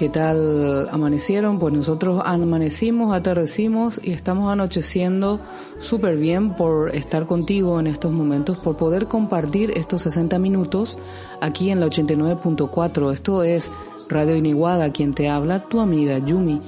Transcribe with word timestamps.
¿Qué 0.00 0.08
tal 0.08 0.88
amanecieron? 0.88 1.58
Pues 1.58 1.74
nosotros 1.74 2.22
amanecimos, 2.24 3.14
atardecimos 3.14 4.00
y 4.02 4.12
estamos 4.12 4.50
anocheciendo 4.50 5.40
súper 5.78 6.16
bien 6.16 6.56
por 6.56 6.96
estar 6.96 7.26
contigo 7.26 7.78
en 7.78 7.86
estos 7.86 8.10
momentos, 8.10 8.56
por 8.56 8.78
poder 8.78 9.08
compartir 9.08 9.72
estos 9.76 10.00
60 10.00 10.38
minutos 10.38 10.98
aquí 11.42 11.68
en 11.68 11.80
la 11.80 11.88
89.4. 11.88 13.12
Esto 13.12 13.42
es 13.42 13.68
Radio 14.08 14.36
Iniguada, 14.36 14.90
quien 14.90 15.12
te 15.12 15.28
habla, 15.28 15.64
tu 15.64 15.80
amiga 15.80 16.16
Yumi 16.16 16.60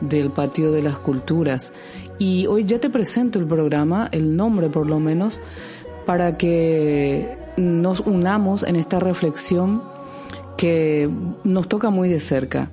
del 0.00 0.30
Patio 0.30 0.70
de 0.70 0.82
las 0.82 0.96
Culturas. 0.96 1.72
Y 2.20 2.46
hoy 2.46 2.66
ya 2.66 2.78
te 2.78 2.88
presento 2.88 3.40
el 3.40 3.48
programa, 3.48 4.08
el 4.12 4.36
nombre 4.36 4.68
por 4.68 4.86
lo 4.86 5.00
menos, 5.00 5.40
para 6.04 6.38
que 6.38 7.36
nos 7.56 7.98
unamos 7.98 8.62
en 8.62 8.76
esta 8.76 9.00
reflexión 9.00 9.82
que 10.56 11.10
nos 11.42 11.66
toca 11.66 11.90
muy 11.90 12.08
de 12.08 12.20
cerca. 12.20 12.70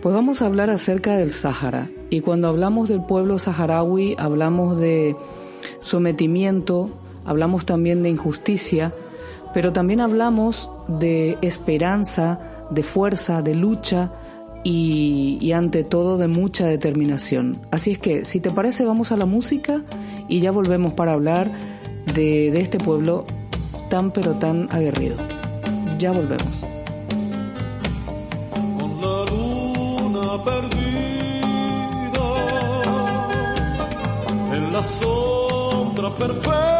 Pues 0.00 0.14
vamos 0.14 0.42
a 0.42 0.46
hablar 0.46 0.70
acerca 0.70 1.16
del 1.16 1.32
Sáhara. 1.32 1.90
Y 2.08 2.20
cuando 2.20 2.48
hablamos 2.48 2.88
del 2.88 3.02
pueblo 3.02 3.38
saharaui, 3.38 4.14
hablamos 4.16 4.78
de 4.78 5.16
sometimiento, 5.80 6.90
hablamos 7.24 7.66
también 7.66 8.02
de 8.02 8.10
injusticia, 8.10 8.94
pero 9.52 9.72
también 9.72 10.00
hablamos 10.00 10.70
de 10.86 11.36
esperanza, 11.42 12.38
de 12.70 12.82
fuerza, 12.82 13.42
de 13.42 13.54
lucha 13.54 14.12
y, 14.62 15.36
y 15.40 15.52
ante 15.52 15.82
todo 15.82 16.16
de 16.16 16.28
mucha 16.28 16.66
determinación. 16.66 17.60
Así 17.72 17.90
es 17.90 17.98
que, 17.98 18.24
si 18.24 18.40
te 18.40 18.50
parece, 18.50 18.84
vamos 18.84 19.10
a 19.10 19.16
la 19.16 19.26
música 19.26 19.82
y 20.28 20.40
ya 20.40 20.52
volvemos 20.52 20.92
para 20.92 21.12
hablar 21.12 21.50
de, 22.14 22.52
de 22.52 22.60
este 22.60 22.78
pueblo 22.78 23.24
tan 23.90 24.12
pero 24.12 24.34
tan 24.34 24.68
aguerrido. 24.70 25.16
Ya 25.98 26.12
volvemos. 26.12 26.77
Luna 30.28 30.44
perdida 30.44 32.26
en 34.52 34.72
la 34.72 34.82
sombra 34.82 36.10
perfecta 36.10 36.77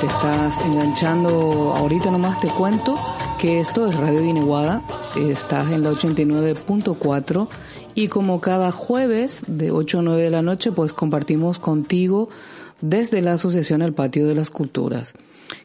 te 0.00 0.06
estás 0.06 0.62
enganchando 0.64 1.72
ahorita 1.74 2.10
nomás 2.10 2.38
te 2.40 2.48
cuento 2.48 2.98
que 3.38 3.60
esto 3.60 3.86
es 3.86 3.94
Radio 3.94 4.20
Dineguada, 4.20 4.82
estás 5.16 5.72
en 5.72 5.82
la 5.82 5.92
89.4 5.92 7.48
y 7.94 8.08
como 8.08 8.40
cada 8.40 8.72
jueves 8.72 9.42
de 9.46 9.70
8 9.70 10.00
a 10.00 10.02
9 10.02 10.22
de 10.22 10.30
la 10.30 10.42
noche 10.42 10.70
pues 10.72 10.92
compartimos 10.92 11.58
contigo 11.58 12.28
desde 12.82 13.22
la 13.22 13.34
Asociación 13.34 13.80
El 13.80 13.94
Patio 13.94 14.26
de 14.26 14.34
las 14.34 14.50
Culturas. 14.50 15.14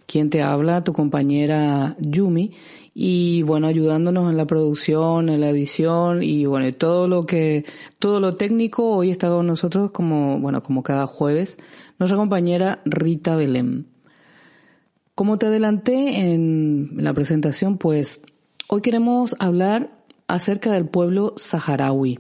Quien 0.06 0.30
te 0.30 0.42
habla, 0.42 0.83
tu 0.83 0.94
compañera 0.94 1.98
Yumi, 2.00 2.54
y 2.94 3.42
bueno, 3.44 3.68
ayudándonos 3.68 4.30
en 4.30 4.38
la 4.38 4.45
producción, 4.45 5.30
en 5.30 5.42
la 5.42 5.50
edición 5.50 6.24
y 6.24 6.45
bueno, 6.45 6.72
todo 6.74 7.07
lo 7.07 7.25
que, 7.25 7.66
todo 8.00 8.19
lo 8.19 8.36
técnico, 8.36 8.95
hoy 8.95 9.12
está 9.12 9.28
con 9.30 9.48
nosotros 9.48 9.92
como, 9.92 10.39
bueno, 10.39 10.63
como 10.63 10.83
cada 10.83 11.07
jueves, 11.07 11.57
nuestra 11.98 12.18
compañera 12.18 12.81
Rita 12.86 13.36
Belém. 13.36 13.91
Como 15.21 15.38
te 15.38 15.45
adelanté 15.45 16.33
en 16.33 16.94
la 16.95 17.13
presentación, 17.13 17.77
pues 17.77 18.21
hoy 18.68 18.81
queremos 18.81 19.35
hablar 19.38 19.91
acerca 20.25 20.71
del 20.71 20.88
pueblo 20.88 21.35
saharaui. 21.38 22.18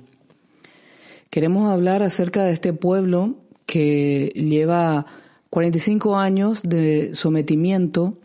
Queremos 1.31 1.71
hablar 1.71 2.03
acerca 2.03 2.43
de 2.43 2.51
este 2.51 2.73
pueblo 2.73 3.37
que 3.65 4.31
lleva 4.35 5.07
45 5.49 6.15
años 6.15 6.61
de 6.61 7.15
sometimiento, 7.15 8.19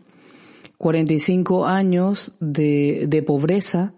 45 0.77 1.65
años 1.65 2.33
de, 2.39 3.07
de 3.07 3.23
pobreza, 3.23 3.95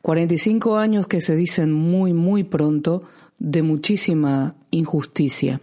45 0.00 0.78
años 0.78 1.06
que 1.06 1.20
se 1.20 1.36
dicen 1.36 1.70
muy, 1.70 2.14
muy 2.14 2.44
pronto 2.44 3.02
de 3.38 3.62
muchísima 3.62 4.56
injusticia. 4.70 5.60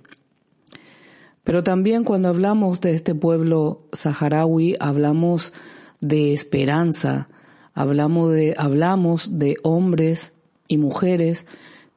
Pero 1.45 1.63
también 1.63 2.03
cuando 2.03 2.27
hablamos 2.27 2.81
de 2.81 2.95
este 2.95 3.13
pueblo 3.15 3.83
saharaui, 3.93 4.75
hablamos 4.79 5.53
de 6.01 6.33
esperanza, 6.33 7.29
hablamos 7.75 8.33
de, 8.33 8.55
hablamos 8.57 9.37
de 9.37 9.55
hombres 9.61 10.33
y 10.67 10.77
mujeres 10.77 11.45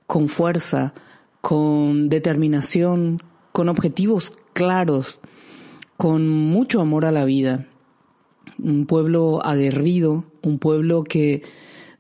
con 0.07 0.29
fuerza, 0.29 0.93
con 1.41 2.11
determinación, 2.11 3.23
con 3.53 3.71
objetivos 3.71 4.33
claros, 4.53 5.19
con 5.97 6.29
mucho 6.29 6.83
amor 6.83 7.07
a 7.07 7.11
la 7.11 7.25
vida. 7.25 7.67
Un 8.63 8.85
pueblo 8.85 9.41
aguerrido, 9.43 10.25
un 10.43 10.59
pueblo 10.59 11.05
que 11.05 11.43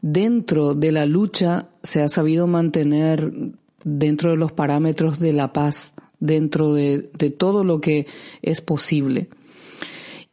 dentro 0.02 0.74
de 0.74 0.92
la 0.92 1.06
lucha 1.06 1.70
se 1.82 2.02
ha 2.02 2.08
sabido 2.08 2.46
mantener 2.46 3.32
dentro 3.84 4.32
de 4.32 4.36
los 4.36 4.52
parámetros 4.52 5.18
de 5.18 5.32
la 5.32 5.54
paz, 5.54 5.94
dentro 6.20 6.74
de, 6.74 7.10
de 7.16 7.30
todo 7.30 7.64
lo 7.64 7.80
que 7.80 8.06
es 8.42 8.60
posible. 8.60 9.28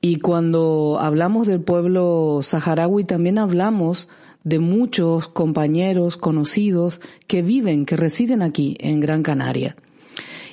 Y 0.01 0.17
cuando 0.17 0.97
hablamos 0.99 1.47
del 1.47 1.61
pueblo 1.61 2.39
saharaui 2.43 3.03
también 3.05 3.39
hablamos 3.39 4.07
de 4.43 4.59
muchos 4.59 5.27
compañeros 5.27 6.17
conocidos 6.17 7.01
que 7.27 7.41
viven, 7.41 7.85
que 7.85 7.95
residen 7.95 8.41
aquí 8.41 8.77
en 8.79 8.99
Gran 8.99 9.23
Canaria 9.23 9.75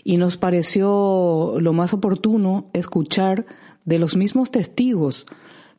y 0.04 0.16
nos 0.16 0.36
pareció 0.36 1.54
lo 1.60 1.72
más 1.72 1.94
oportuno 1.94 2.70
escuchar 2.72 3.46
de 3.84 3.98
los 3.98 4.16
mismos 4.16 4.50
testigos, 4.50 5.26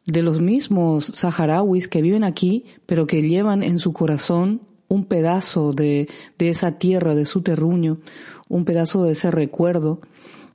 de 0.05 0.21
los 0.21 0.39
mismos 0.39 1.05
saharauis 1.05 1.87
que 1.87 2.01
viven 2.01 2.23
aquí, 2.23 2.65
pero 2.85 3.07
que 3.07 3.21
llevan 3.21 3.63
en 3.63 3.79
su 3.79 3.93
corazón 3.93 4.61
un 4.87 5.05
pedazo 5.05 5.71
de, 5.71 6.07
de 6.37 6.49
esa 6.49 6.77
tierra, 6.77 7.15
de 7.15 7.25
su 7.25 7.41
terruño, 7.41 7.99
un 8.47 8.65
pedazo 8.65 9.03
de 9.03 9.13
ese 9.13 9.31
recuerdo, 9.31 10.01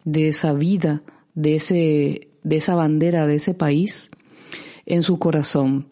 de 0.04 0.28
esa 0.28 0.52
vida, 0.52 1.02
de 1.34 1.56
ese, 1.56 2.28
de 2.42 2.56
esa 2.56 2.74
bandera, 2.74 3.26
de 3.26 3.36
ese 3.36 3.54
país 3.54 4.10
en 4.86 5.02
su 5.02 5.18
corazón. 5.18 5.88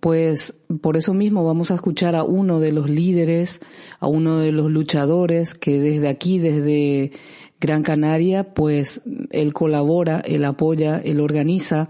Pues 0.00 0.60
por 0.82 0.96
eso 0.96 1.14
mismo 1.14 1.44
vamos 1.44 1.70
a 1.70 1.74
escuchar 1.74 2.14
a 2.14 2.22
uno 2.22 2.60
de 2.60 2.72
los 2.72 2.90
líderes, 2.90 3.60
a 4.00 4.06
uno 4.06 4.38
de 4.38 4.52
los 4.52 4.70
luchadores 4.70 5.54
que 5.54 5.80
desde 5.80 6.08
aquí, 6.08 6.38
desde 6.38 7.12
Gran 7.60 7.82
Canaria, 7.82 8.52
pues 8.52 9.02
él 9.30 9.54
colabora, 9.54 10.20
él 10.20 10.44
apoya, 10.44 10.98
él 10.98 11.20
organiza 11.20 11.88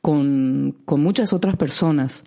con, 0.00 0.76
con 0.84 1.02
muchas 1.02 1.32
otras 1.32 1.56
personas. 1.56 2.24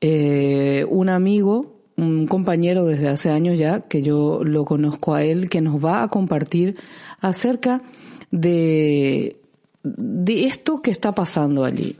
Eh, 0.00 0.86
un 0.88 1.08
amigo, 1.08 1.76
un 1.96 2.26
compañero 2.26 2.86
desde 2.86 3.08
hace 3.08 3.30
años 3.30 3.58
ya, 3.58 3.80
que 3.80 4.02
yo 4.02 4.42
lo 4.42 4.64
conozco 4.64 5.14
a 5.14 5.22
él, 5.22 5.50
que 5.50 5.60
nos 5.60 5.84
va 5.84 6.02
a 6.02 6.08
compartir 6.08 6.76
acerca 7.20 7.82
de, 8.30 9.36
de 9.82 10.46
esto 10.46 10.80
que 10.82 10.90
está 10.90 11.14
pasando 11.14 11.64
allí. 11.64 11.96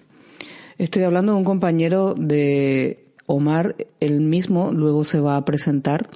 Estoy 0.79 1.03
hablando 1.03 1.33
de 1.33 1.39
un 1.39 1.45
compañero 1.45 2.15
de 2.15 3.05
Omar, 3.27 3.77
él 4.01 4.21
mismo 4.21 4.73
luego 4.73 5.05
se 5.05 5.21
va 5.21 5.37
a 5.37 5.45
presentar, 5.45 6.09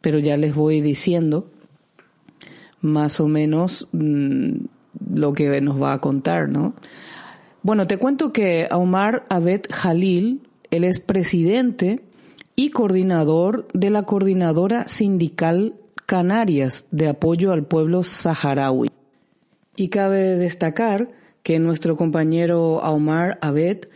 pero 0.00 0.18
ya 0.18 0.36
les 0.36 0.54
voy 0.54 0.80
diciendo 0.80 1.50
más 2.80 3.20
o 3.20 3.28
menos 3.28 3.88
mmm, 3.92 4.66
lo 5.14 5.32
que 5.32 5.60
nos 5.60 5.80
va 5.80 5.92
a 5.92 6.00
contar, 6.00 6.48
¿no? 6.48 6.74
Bueno, 7.62 7.86
te 7.86 7.98
cuento 7.98 8.32
que 8.32 8.68
Omar 8.70 9.26
Abed 9.28 9.62
Jalil, 9.70 10.45
él 10.76 10.84
es 10.84 11.00
presidente 11.00 12.00
y 12.54 12.70
coordinador 12.70 13.68
de 13.72 13.90
la 13.90 14.04
Coordinadora 14.04 14.88
Sindical 14.88 15.74
Canarias 16.06 16.86
de 16.90 17.08
Apoyo 17.08 17.52
al 17.52 17.66
Pueblo 17.66 18.02
Saharaui. 18.02 18.88
Y 19.76 19.88
cabe 19.88 20.36
destacar 20.36 21.10
que 21.42 21.58
nuestro 21.58 21.96
compañero 21.96 22.76
Omar 22.76 23.38
Abed 23.40 23.86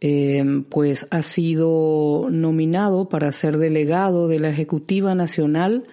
eh, 0.00 0.44
pues 0.70 1.06
ha 1.10 1.22
sido 1.22 2.28
nominado 2.30 3.08
para 3.08 3.32
ser 3.32 3.58
delegado 3.58 4.28
de 4.28 4.38
la 4.38 4.48
Ejecutiva 4.48 5.14
Nacional 5.14 5.84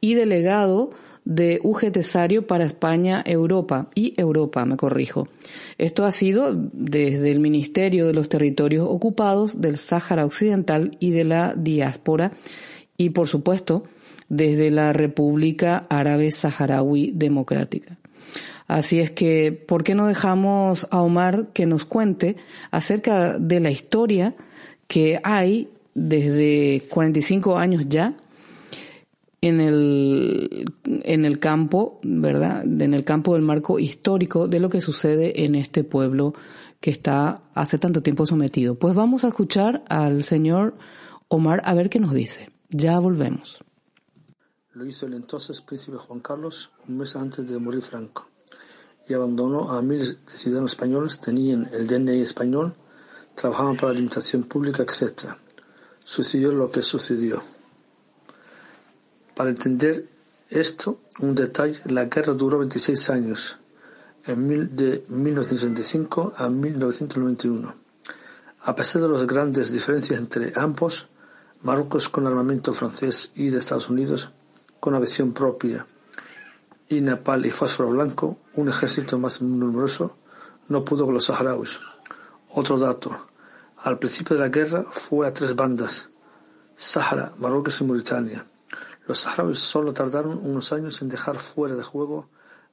y 0.00 0.14
delegado 0.14 0.90
de 1.24 1.60
UGTesario 1.62 2.46
para 2.46 2.64
España, 2.64 3.22
Europa 3.24 3.88
y 3.94 4.14
Europa, 4.20 4.64
me 4.64 4.76
corrijo. 4.76 5.28
Esto 5.78 6.04
ha 6.04 6.10
sido 6.10 6.52
desde 6.54 7.30
el 7.30 7.40
Ministerio 7.40 8.06
de 8.06 8.14
los 8.14 8.28
Territorios 8.28 8.86
Ocupados 8.88 9.60
del 9.60 9.76
Sáhara 9.76 10.24
Occidental 10.24 10.96
y 10.98 11.10
de 11.10 11.24
la 11.24 11.54
diáspora 11.56 12.32
y, 12.96 13.10
por 13.10 13.28
supuesto, 13.28 13.84
desde 14.28 14.70
la 14.70 14.92
República 14.92 15.86
Árabe 15.88 16.30
Saharaui 16.30 17.12
Democrática. 17.14 17.98
Así 18.66 19.00
es 19.00 19.10
que, 19.10 19.52
¿por 19.52 19.84
qué 19.84 19.94
no 19.94 20.06
dejamos 20.06 20.86
a 20.90 21.02
Omar 21.02 21.48
que 21.52 21.66
nos 21.66 21.84
cuente 21.84 22.36
acerca 22.70 23.36
de 23.38 23.60
la 23.60 23.70
historia 23.70 24.34
que 24.88 25.20
hay 25.22 25.68
desde 25.94 26.82
45 26.88 27.58
años 27.58 27.84
ya 27.88 28.14
en 29.42 29.60
el, 29.60 30.72
en 30.84 31.24
el 31.24 31.40
campo, 31.40 32.00
¿verdad? 32.02 32.64
En 32.64 32.94
el 32.94 33.04
campo 33.04 33.34
del 33.34 33.42
marco 33.42 33.78
histórico 33.78 34.46
de 34.46 34.60
lo 34.60 34.70
que 34.70 34.80
sucede 34.80 35.44
en 35.44 35.56
este 35.56 35.84
pueblo 35.84 36.32
que 36.80 36.90
está 36.90 37.42
hace 37.52 37.76
tanto 37.78 38.02
tiempo 38.02 38.24
sometido. 38.24 38.76
Pues 38.76 38.94
vamos 38.94 39.24
a 39.24 39.28
escuchar 39.28 39.84
al 39.88 40.22
señor 40.22 40.74
Omar 41.28 41.60
a 41.64 41.74
ver 41.74 41.90
qué 41.90 41.98
nos 41.98 42.14
dice. 42.14 42.50
Ya 42.70 42.98
volvemos. 43.00 43.58
Lo 44.74 44.86
hizo 44.86 45.06
el 45.06 45.14
entonces 45.14 45.60
príncipe 45.60 45.98
Juan 45.98 46.20
Carlos 46.20 46.70
un 46.88 46.98
mes 46.98 47.14
antes 47.16 47.48
de 47.48 47.58
morir 47.58 47.82
Franco 47.82 48.28
y 49.08 49.14
abandonó 49.14 49.72
a 49.72 49.82
miles 49.82 50.24
de 50.24 50.32
ciudadanos 50.32 50.72
españoles, 50.72 51.18
tenían 51.18 51.68
el 51.72 51.88
DNI 51.88 52.22
español, 52.22 52.74
trabajaban 53.34 53.74
para 53.74 53.88
la 53.88 53.92
administración 53.94 54.44
pública, 54.44 54.84
etc. 54.84 55.34
Sucedió 56.04 56.52
lo 56.52 56.70
que 56.70 56.80
sucedió. 56.80 57.42
Para 59.34 59.50
entender 59.50 60.06
esto, 60.50 61.00
un 61.20 61.34
detalle, 61.34 61.80
la 61.86 62.04
guerra 62.04 62.34
duró 62.34 62.58
26 62.58 63.10
años, 63.10 63.58
de 64.26 65.04
1965 65.08 66.34
a 66.36 66.48
1991. 66.48 67.74
A 68.64 68.76
pesar 68.76 69.02
de 69.02 69.08
las 69.08 69.26
grandes 69.26 69.72
diferencias 69.72 70.20
entre 70.20 70.52
ambos, 70.54 71.08
Marruecos 71.62 72.08
con 72.08 72.26
armamento 72.26 72.72
francés 72.72 73.30
y 73.36 73.48
de 73.48 73.58
Estados 73.58 73.88
Unidos 73.88 74.30
con 74.80 74.96
aviación 74.96 75.32
propia 75.32 75.86
y 76.88 77.00
napal 77.00 77.46
y 77.46 77.52
fósforo 77.52 77.90
blanco, 77.90 78.38
un 78.54 78.68
ejército 78.68 79.16
más 79.16 79.40
numeroso, 79.40 80.16
no 80.68 80.84
pudo 80.84 81.04
con 81.04 81.14
los 81.14 81.26
saharauis. 81.26 81.78
Otro 82.50 82.78
dato. 82.78 83.16
Al 83.78 83.98
principio 83.98 84.36
de 84.36 84.42
la 84.42 84.48
guerra 84.48 84.84
fue 84.90 85.26
a 85.26 85.32
tres 85.32 85.54
bandas. 85.54 86.10
Sahara, 86.74 87.32
Marruecos 87.38 87.80
y 87.80 87.84
Mauritania. 87.84 88.44
Los 89.06 89.20
saharauis 89.20 89.58
solo 89.58 89.92
tardaron 89.92 90.38
unos 90.44 90.72
años 90.72 91.02
en 91.02 91.08
dejar 91.08 91.38
fuera 91.38 91.74
de 91.74 91.82
juego 91.82 92.28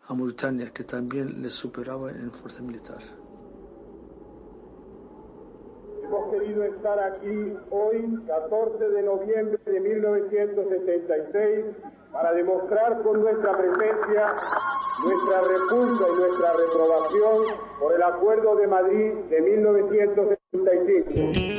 a 0.07 0.13
Mauritania, 0.13 0.71
que 0.71 0.83
también 0.83 1.41
les 1.41 1.53
superaba 1.53 2.11
en 2.11 2.31
fuerza 2.31 2.61
militar. 2.61 2.99
Porque 6.09 6.39
querido 6.39 6.63
estar 6.63 6.99
aquí 6.99 7.53
hoy, 7.69 8.19
14 8.27 8.89
de 8.89 9.03
noviembre 9.03 9.59
de 9.65 9.79
1976, 9.79 11.65
para 12.11 12.33
demostrar 12.33 13.01
con 13.03 13.21
nuestra 13.21 13.55
presencia 13.57 14.35
nuestra 15.03 15.41
repulsa 15.41 16.05
y 16.09 16.13
nuestra 16.15 16.53
reprobación 16.53 17.43
por 17.79 17.93
el 17.93 18.01
Acuerdo 18.03 18.55
de 18.55 18.67
Madrid 18.67 19.13
de 19.29 19.41
1975. 19.41 21.58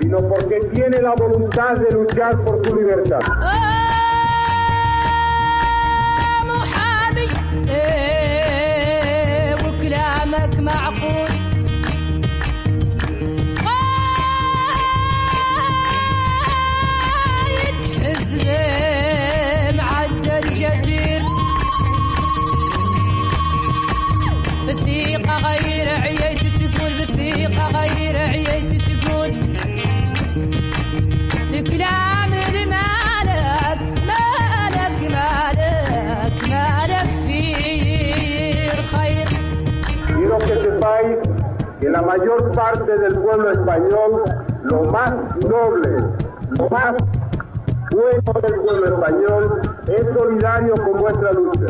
sino 0.00 0.18
porque 0.28 0.60
tiene 0.74 1.00
la 1.02 1.14
voluntad 1.14 1.76
de 1.76 1.90
luchar 1.94 2.32
por 2.44 2.54
su 2.66 2.76
libertad. 2.76 3.20
آه، 5.14 6.44
محامي 6.44 7.28
إيه، 7.68 9.54
وكلامك 9.66 10.58
معقول 10.60 11.37
que 41.88 41.88
la 41.88 42.02
mayor 42.02 42.50
parte 42.52 42.96
del 42.98 43.14
pueblo 43.20 43.50
español, 43.50 44.22
lo 44.62 44.82
más 44.84 45.12
noble, 45.48 45.96
lo 46.58 46.68
más 46.70 46.94
bueno 47.90 48.40
del 48.42 48.60
pueblo 48.60 48.84
español, 48.86 49.60
es 49.86 50.04
solidario 50.18 50.74
con 50.84 51.00
vuestra 51.00 51.32
lucha. 51.32 51.66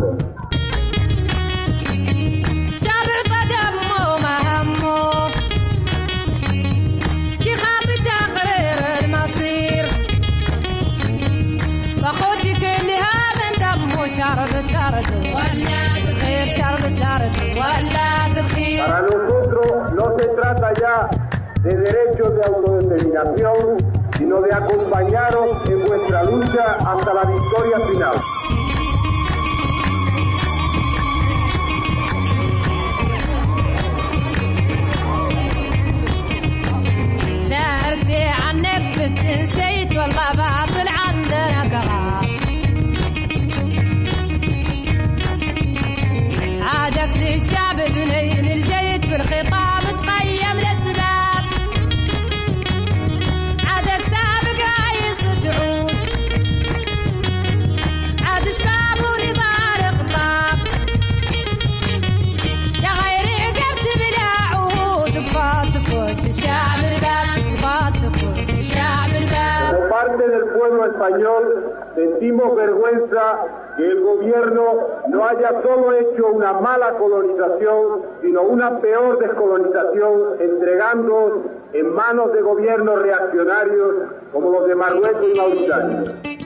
شعب 2.85 3.09
قدمه 3.33 4.17
ما 4.25 4.37
همه 4.49 5.31
شي 7.43 7.57
خاطي 7.57 7.97
تقرير 8.09 8.79
المصير 9.03 9.87
واخوتي 12.03 12.53
كلها 12.55 13.17
من 13.39 13.53
دمه 13.63 14.07
شربت 14.07 14.71
أرض 14.87 15.11
ولا 15.37 15.83
تخير 16.13 16.47
شربت 16.47 17.03
أرض 17.03 17.37
ولا 17.57 18.43
تخير 18.43 18.87
Para 18.87 19.01
nosotros 19.49 19.93
no 19.95 20.19
se 20.19 20.29
trata 20.29 20.73
ya 20.81 21.09
de 21.63 21.77
derechos 21.77 22.35
de 22.35 22.43
autodeterminación, 22.47 23.77
sino 24.19 24.41
de 24.41 24.55
acompañaros 24.55 25.69
en 25.69 25.85
vuestra 25.85 26.25
lucha 26.25 26.77
hasta 26.87 27.15
la 27.15 27.25
victoria 27.25 27.79
final. 27.89 28.15
ثارتي 37.49 38.25
عنك 38.43 38.89
فت 38.91 39.27
نسيت 39.27 39.97
والله 39.97 40.31
باطل 40.37 40.89
عندنا 40.89 41.63
قرار 41.73 42.27
عادك 46.63 47.17
للشعب 47.17 47.77
بنين 47.77 48.48
Español, 71.00 71.64
sentimos 71.96 72.56
vergüenza 72.56 73.46
que 73.78 73.88
el 73.88 74.02
gobierno 74.02 74.64
no 75.08 75.26
haya 75.26 75.62
solo 75.62 75.94
hecho 75.94 76.28
una 76.28 76.54
mala 76.54 76.94
colonización, 76.98 78.02
sino 78.22 78.42
una 78.44 78.80
peor 78.80 79.18
descolonización, 79.20 80.42
entregándoos 80.42 81.34
en 81.72 81.94
manos 81.94 82.34
de 82.34 82.42
gobiernos 82.42 83.02
reaccionarios 83.02 83.96
como 84.34 84.52
los 84.52 84.68
de 84.68 84.76
Marruecos 84.76 85.26
y 85.34 85.38
Mauritania. 85.38 86.39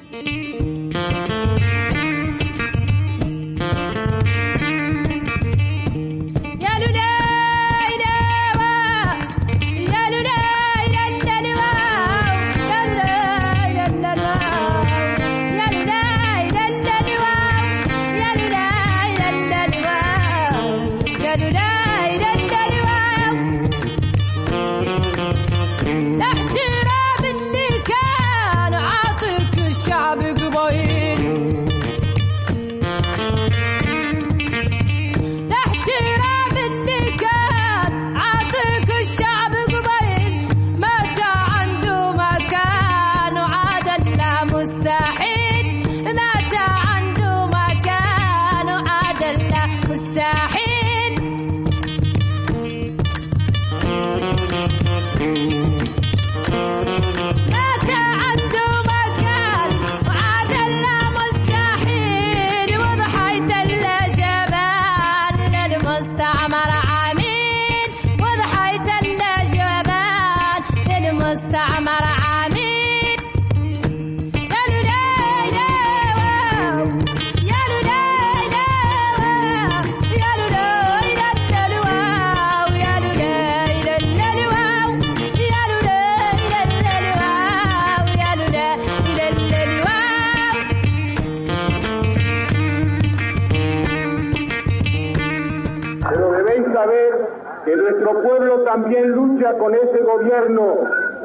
También 98.73 99.11
lucha 99.11 99.53
con 99.59 99.75
ese 99.75 100.01
gobierno 100.01 100.77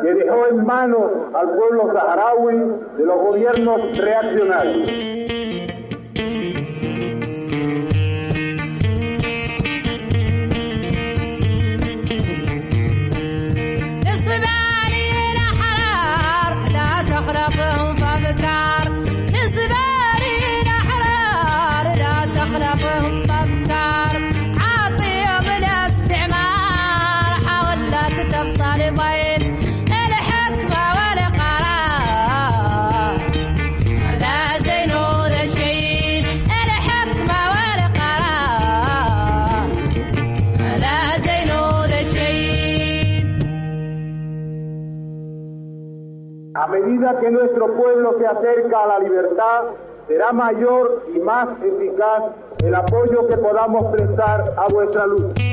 que 0.02 0.12
dejó 0.12 0.46
en 0.48 0.66
manos 0.66 1.10
al 1.32 1.48
pueblo 1.56 1.90
saharaui 1.94 2.56
de 2.98 3.04
los 3.06 3.16
gobiernos 3.22 3.96
reaccionarios. 3.96 5.17
Que 47.16 47.30
nuestro 47.30 47.72
pueblo 47.74 48.16
se 48.18 48.26
acerca 48.26 48.82
a 48.82 48.86
la 48.86 48.98
libertad, 49.00 49.64
será 50.06 50.32
mayor 50.32 51.04
y 51.14 51.18
más 51.18 51.48
eficaz 51.62 52.24
el 52.64 52.74
apoyo 52.74 53.26
que 53.28 53.36
podamos 53.36 53.94
prestar 53.96 54.52
a 54.56 54.68
vuestra 54.68 55.06
lucha. 55.06 55.47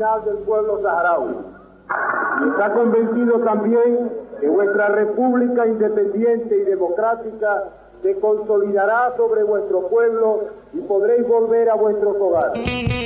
Del 0.00 0.38
pueblo 0.46 0.80
saharaui. 0.80 1.34
Y 2.42 2.48
está 2.48 2.72
convencido 2.72 3.40
también 3.40 4.10
que 4.40 4.48
vuestra 4.48 4.88
república 4.88 5.66
independiente 5.66 6.56
y 6.56 6.64
democrática 6.64 7.64
se 8.02 8.18
consolidará 8.18 9.14
sobre 9.18 9.42
vuestro 9.42 9.88
pueblo 9.88 10.44
y 10.72 10.78
podréis 10.80 11.28
volver 11.28 11.68
a 11.68 11.74
vuestros 11.74 12.16
hogares. 12.18 12.99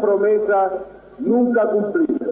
Muchas 0.00 0.04
promesas 0.04 0.72
nunca 1.18 1.66
cumplidas. 1.66 2.28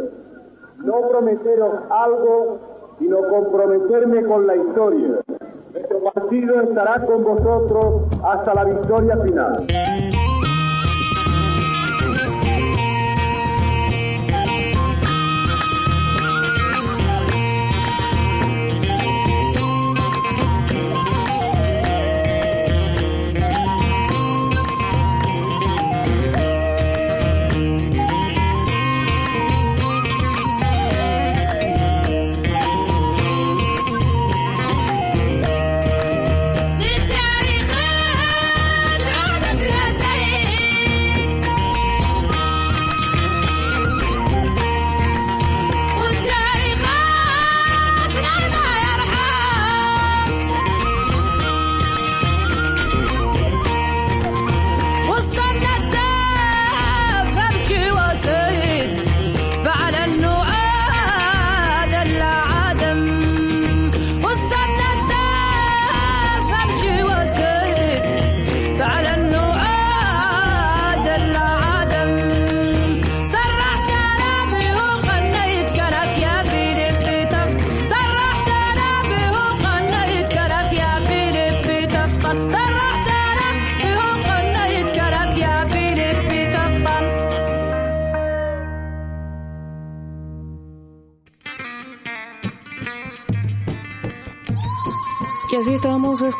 No 0.78 1.09
prometeros 1.09 1.72
algo, 1.90 2.59
sino 2.98 3.18
comprometerme 3.28 4.24
con 4.24 4.46
la 4.46 4.57
historia. 4.57 5.20
Nuestro 5.72 6.02
partido 6.12 6.61
estará 6.62 7.04
con 7.04 7.24
vosotros 7.24 8.02
hasta 8.24 8.54
la 8.54 8.64
victoria 8.64 9.16
final. 9.18 9.66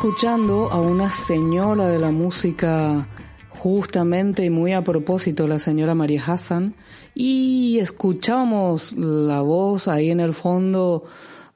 Escuchando 0.09 0.71
a 0.71 0.81
una 0.81 1.07
señora 1.07 1.87
de 1.87 1.99
la 1.99 2.09
música 2.09 3.07
justamente 3.49 4.43
y 4.43 4.49
muy 4.49 4.73
a 4.73 4.83
propósito, 4.83 5.47
la 5.47 5.59
señora 5.59 5.93
María 5.93 6.23
Hassan, 6.25 6.73
y 7.13 7.77
escuchábamos 7.77 8.93
la 8.93 9.41
voz 9.41 9.87
ahí 9.87 10.09
en 10.09 10.19
el 10.19 10.33
fondo 10.33 11.03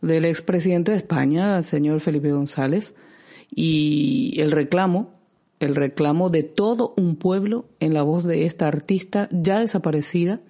del 0.01 0.25
expresidente 0.25 0.91
de 0.91 0.97
España, 0.97 1.57
el 1.57 1.63
señor 1.63 1.99
Felipe 1.99 2.31
González, 2.31 2.93
y 3.49 4.39
el 4.39 4.51
reclamo, 4.51 5.15
el 5.59 5.73
reclamo 5.73 6.29
de 6.29 6.43
todo 6.43 6.93
un 6.95 7.15
pueblo 7.15 7.65
en 7.79 7.95
la 7.95 8.03
voz 8.03 8.23
de 8.23 8.45
esta 8.45 8.67
artista 8.67 9.29
ya 9.31 9.61
desaparecida, 9.61 10.41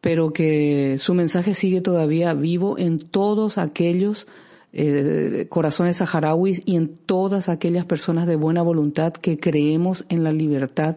pero 0.00 0.32
que 0.32 0.94
su 0.98 1.14
mensaje 1.14 1.54
sigue 1.54 1.80
todavía 1.80 2.34
vivo 2.34 2.78
en 2.78 3.00
todos 3.00 3.58
aquellos 3.58 4.28
eh, 4.72 5.46
corazones 5.48 5.96
saharauis 5.96 6.62
y 6.64 6.76
en 6.76 6.88
todas 6.88 7.48
aquellas 7.48 7.84
personas 7.84 8.26
de 8.26 8.36
buena 8.36 8.62
voluntad 8.62 9.12
que 9.12 9.38
creemos 9.38 10.04
en 10.08 10.22
la 10.22 10.32
libertad 10.32 10.96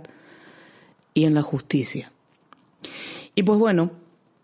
y 1.13 1.25
en 1.25 1.33
la 1.33 1.41
justicia. 1.41 2.11
Y 3.35 3.43
pues 3.43 3.57
bueno, 3.59 3.91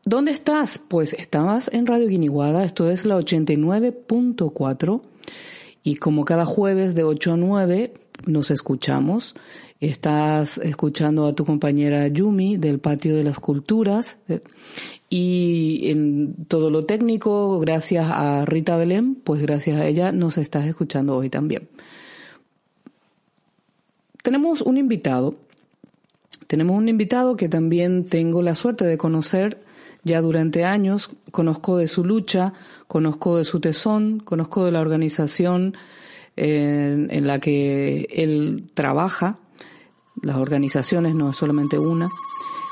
¿dónde 0.05 0.31
estás? 0.31 0.81
Pues 0.87 1.13
estabas 1.13 1.69
en 1.71 1.85
Radio 1.85 2.07
Guiniguada, 2.07 2.63
esto 2.63 2.89
es 2.89 3.05
la 3.05 3.17
89.4 3.17 5.01
y 5.83 5.95
como 5.95 6.25
cada 6.25 6.45
jueves 6.45 6.95
de 6.95 7.03
8 7.03 7.33
a 7.33 7.37
9 7.37 7.93
nos 8.25 8.51
escuchamos. 8.51 9.35
Estás 9.79 10.57
escuchando 10.57 11.25
a 11.25 11.33
tu 11.33 11.45
compañera 11.45 12.05
Yumi 12.09 12.57
del 12.57 12.79
Patio 12.79 13.15
de 13.15 13.23
las 13.23 13.39
Culturas 13.39 14.17
eh, 14.27 14.41
y 15.09 15.89
en 15.89 16.35
todo 16.49 16.69
lo 16.69 16.83
técnico, 16.83 17.57
gracias 17.59 18.09
a 18.11 18.43
Rita 18.43 18.75
Belén, 18.75 19.15
pues 19.15 19.41
gracias 19.41 19.79
a 19.79 19.87
ella 19.87 20.11
nos 20.11 20.37
estás 20.37 20.67
escuchando 20.67 21.15
hoy 21.15 21.29
también. 21.29 21.69
Tenemos 24.21 24.59
un 24.59 24.75
invitado, 24.75 25.35
tenemos 26.47 26.77
un 26.77 26.89
invitado 26.89 27.37
que 27.37 27.47
también 27.47 28.03
tengo 28.03 28.41
la 28.41 28.55
suerte 28.55 28.85
de 28.85 28.97
conocer 28.97 29.61
ya 30.03 30.19
durante 30.19 30.65
años, 30.65 31.09
conozco 31.31 31.77
de 31.77 31.87
su 31.87 32.03
lucha, 32.03 32.51
conozco 32.87 33.37
de 33.37 33.45
su 33.45 33.61
tesón, 33.61 34.19
conozco 34.19 34.65
de 34.65 34.73
la 34.73 34.81
organización 34.81 35.77
en, 36.35 37.07
en 37.11 37.27
la 37.27 37.39
que 37.39 38.09
él 38.11 38.71
trabaja, 38.73 39.39
las 40.21 40.37
organizaciones 40.37 41.15
no 41.15 41.29
es 41.29 41.35
solamente 41.35 41.77
una, 41.77 42.09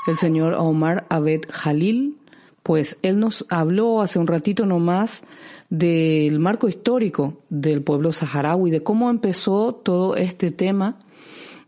el 0.06 0.18
señor 0.18 0.54
Omar 0.54 1.06
Abed 1.08 1.42
Jalil, 1.50 2.16
pues 2.62 2.98
él 3.02 3.18
nos 3.18 3.46
habló 3.48 4.02
hace 4.02 4.18
un 4.18 4.26
ratito 4.26 4.66
nomás 4.66 5.22
del 5.70 6.38
marco 6.38 6.68
histórico 6.68 7.42
del 7.48 7.82
pueblo 7.82 8.12
saharaui, 8.12 8.70
de 8.70 8.82
cómo 8.82 9.10
empezó 9.10 9.74
todo 9.74 10.16
este 10.16 10.50
tema, 10.50 10.98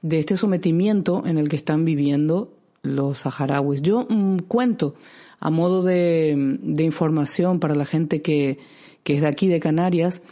de 0.02 0.18
este 0.18 0.36
sometimiento 0.36 1.22
en 1.26 1.38
el 1.38 1.48
que 1.48 1.56
están 1.56 1.84
viviendo 1.84 2.52
los 2.82 3.18
saharauis. 3.18 3.82
Yo 3.82 4.06
mm, 4.08 4.38
cuento 4.48 4.94
a 5.38 5.50
modo 5.50 5.82
de, 5.82 6.58
de, 6.62 6.84
información 6.84 7.60
para 7.60 7.74
la 7.74 7.84
gente 7.86 8.20
que, 8.22 8.58
que 9.02 9.14
es 9.14 9.20
de 9.22 9.28
aquí 9.28 9.48
de 9.48 9.60
Canarias, 9.60 10.22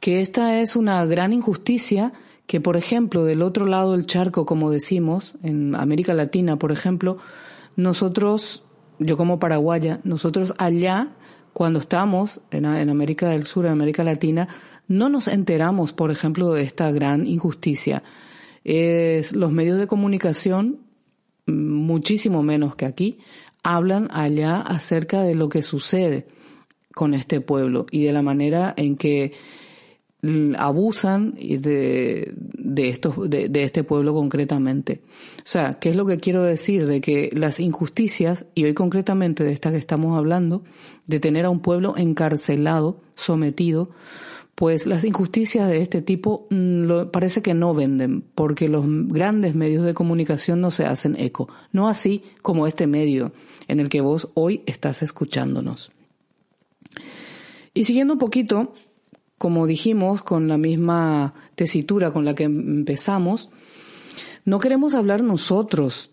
que 0.00 0.20
esta 0.20 0.60
es 0.60 0.76
una 0.76 1.04
gran 1.06 1.32
injusticia 1.32 2.12
que, 2.52 2.60
por 2.60 2.76
ejemplo, 2.76 3.24
del 3.24 3.40
otro 3.40 3.64
lado 3.64 3.92
del 3.92 4.04
charco, 4.04 4.44
como 4.44 4.70
decimos, 4.70 5.32
en 5.42 5.74
América 5.74 6.12
Latina, 6.12 6.58
por 6.58 6.70
ejemplo, 6.70 7.16
nosotros, 7.76 8.62
yo 8.98 9.16
como 9.16 9.38
paraguaya, 9.38 10.00
nosotros 10.04 10.52
allá, 10.58 11.16
cuando 11.54 11.78
estamos 11.78 12.42
en, 12.50 12.66
en 12.66 12.90
América 12.90 13.30
del 13.30 13.44
Sur, 13.44 13.64
en 13.64 13.72
América 13.72 14.04
Latina, 14.04 14.48
no 14.86 15.08
nos 15.08 15.28
enteramos, 15.28 15.94
por 15.94 16.10
ejemplo, 16.10 16.52
de 16.52 16.64
esta 16.64 16.92
gran 16.92 17.26
injusticia. 17.26 18.02
Es, 18.64 19.34
los 19.34 19.50
medios 19.50 19.78
de 19.78 19.86
comunicación, 19.86 20.80
muchísimo 21.46 22.42
menos 22.42 22.76
que 22.76 22.84
aquí, 22.84 23.18
hablan 23.62 24.08
allá 24.10 24.60
acerca 24.60 25.22
de 25.22 25.34
lo 25.34 25.48
que 25.48 25.62
sucede 25.62 26.26
con 26.94 27.14
este 27.14 27.40
pueblo 27.40 27.86
y 27.90 28.04
de 28.04 28.12
la 28.12 28.20
manera 28.20 28.74
en 28.76 28.96
que 28.98 29.32
abusan 30.56 31.34
de, 31.34 32.32
de, 32.36 32.88
estos, 32.88 33.28
de, 33.28 33.48
de, 33.48 33.62
este 33.64 33.82
pueblo 33.82 34.14
concretamente. 34.14 35.00
O 35.38 35.46
sea, 35.46 35.74
¿qué 35.74 35.90
es 35.90 35.96
lo 35.96 36.06
que 36.06 36.18
quiero 36.18 36.44
decir? 36.44 36.86
De 36.86 37.00
que 37.00 37.30
las 37.32 37.58
injusticias, 37.58 38.46
y 38.54 38.64
hoy 38.64 38.74
concretamente 38.74 39.42
de 39.42 39.50
esta 39.50 39.72
que 39.72 39.78
estamos 39.78 40.16
hablando, 40.16 40.62
de 41.06 41.18
tener 41.18 41.44
a 41.44 41.50
un 41.50 41.60
pueblo 41.60 41.96
encarcelado, 41.96 43.00
sometido, 43.16 43.90
pues 44.54 44.86
las 44.86 45.02
injusticias 45.02 45.66
de 45.66 45.82
este 45.82 46.02
tipo 46.02 46.46
lo, 46.50 47.10
parece 47.10 47.42
que 47.42 47.54
no 47.54 47.74
venden, 47.74 48.22
porque 48.34 48.68
los 48.68 48.84
grandes 48.86 49.56
medios 49.56 49.84
de 49.84 49.94
comunicación 49.94 50.60
no 50.60 50.70
se 50.70 50.84
hacen 50.84 51.16
eco. 51.18 51.48
No 51.72 51.88
así 51.88 52.22
como 52.42 52.68
este 52.68 52.86
medio 52.86 53.32
en 53.66 53.80
el 53.80 53.88
que 53.88 54.00
vos 54.00 54.28
hoy 54.34 54.62
estás 54.66 55.02
escuchándonos. 55.02 55.90
Y 57.74 57.84
siguiendo 57.84 58.12
un 58.12 58.18
poquito 58.20 58.72
como 59.42 59.66
dijimos, 59.66 60.22
con 60.22 60.46
la 60.46 60.56
misma 60.56 61.34
tesitura 61.56 62.12
con 62.12 62.24
la 62.24 62.36
que 62.36 62.44
empezamos, 62.44 63.50
no 64.44 64.60
queremos 64.60 64.94
hablar 64.94 65.24
nosotros, 65.24 66.10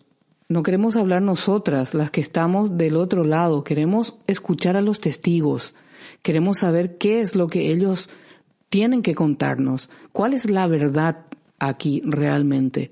no 0.47 0.63
queremos 0.63 0.95
hablar 0.95 1.21
nosotras, 1.21 1.93
las 1.93 2.09
que 2.09 2.21
estamos 2.21 2.75
del 2.75 2.95
otro 2.95 3.23
lado, 3.23 3.63
queremos 3.63 4.17
escuchar 4.25 4.77
a 4.77 4.81
los 4.81 4.99
testigos, 4.99 5.75
queremos 6.23 6.57
saber 6.57 6.97
qué 6.97 7.19
es 7.19 7.35
lo 7.35 7.45
que 7.45 7.71
ellos 7.71 8.09
tienen 8.67 9.03
que 9.03 9.13
contarnos, 9.13 9.91
cuál 10.11 10.33
es 10.33 10.49
la 10.49 10.65
verdad 10.65 11.27
aquí 11.59 12.01
realmente. 12.05 12.89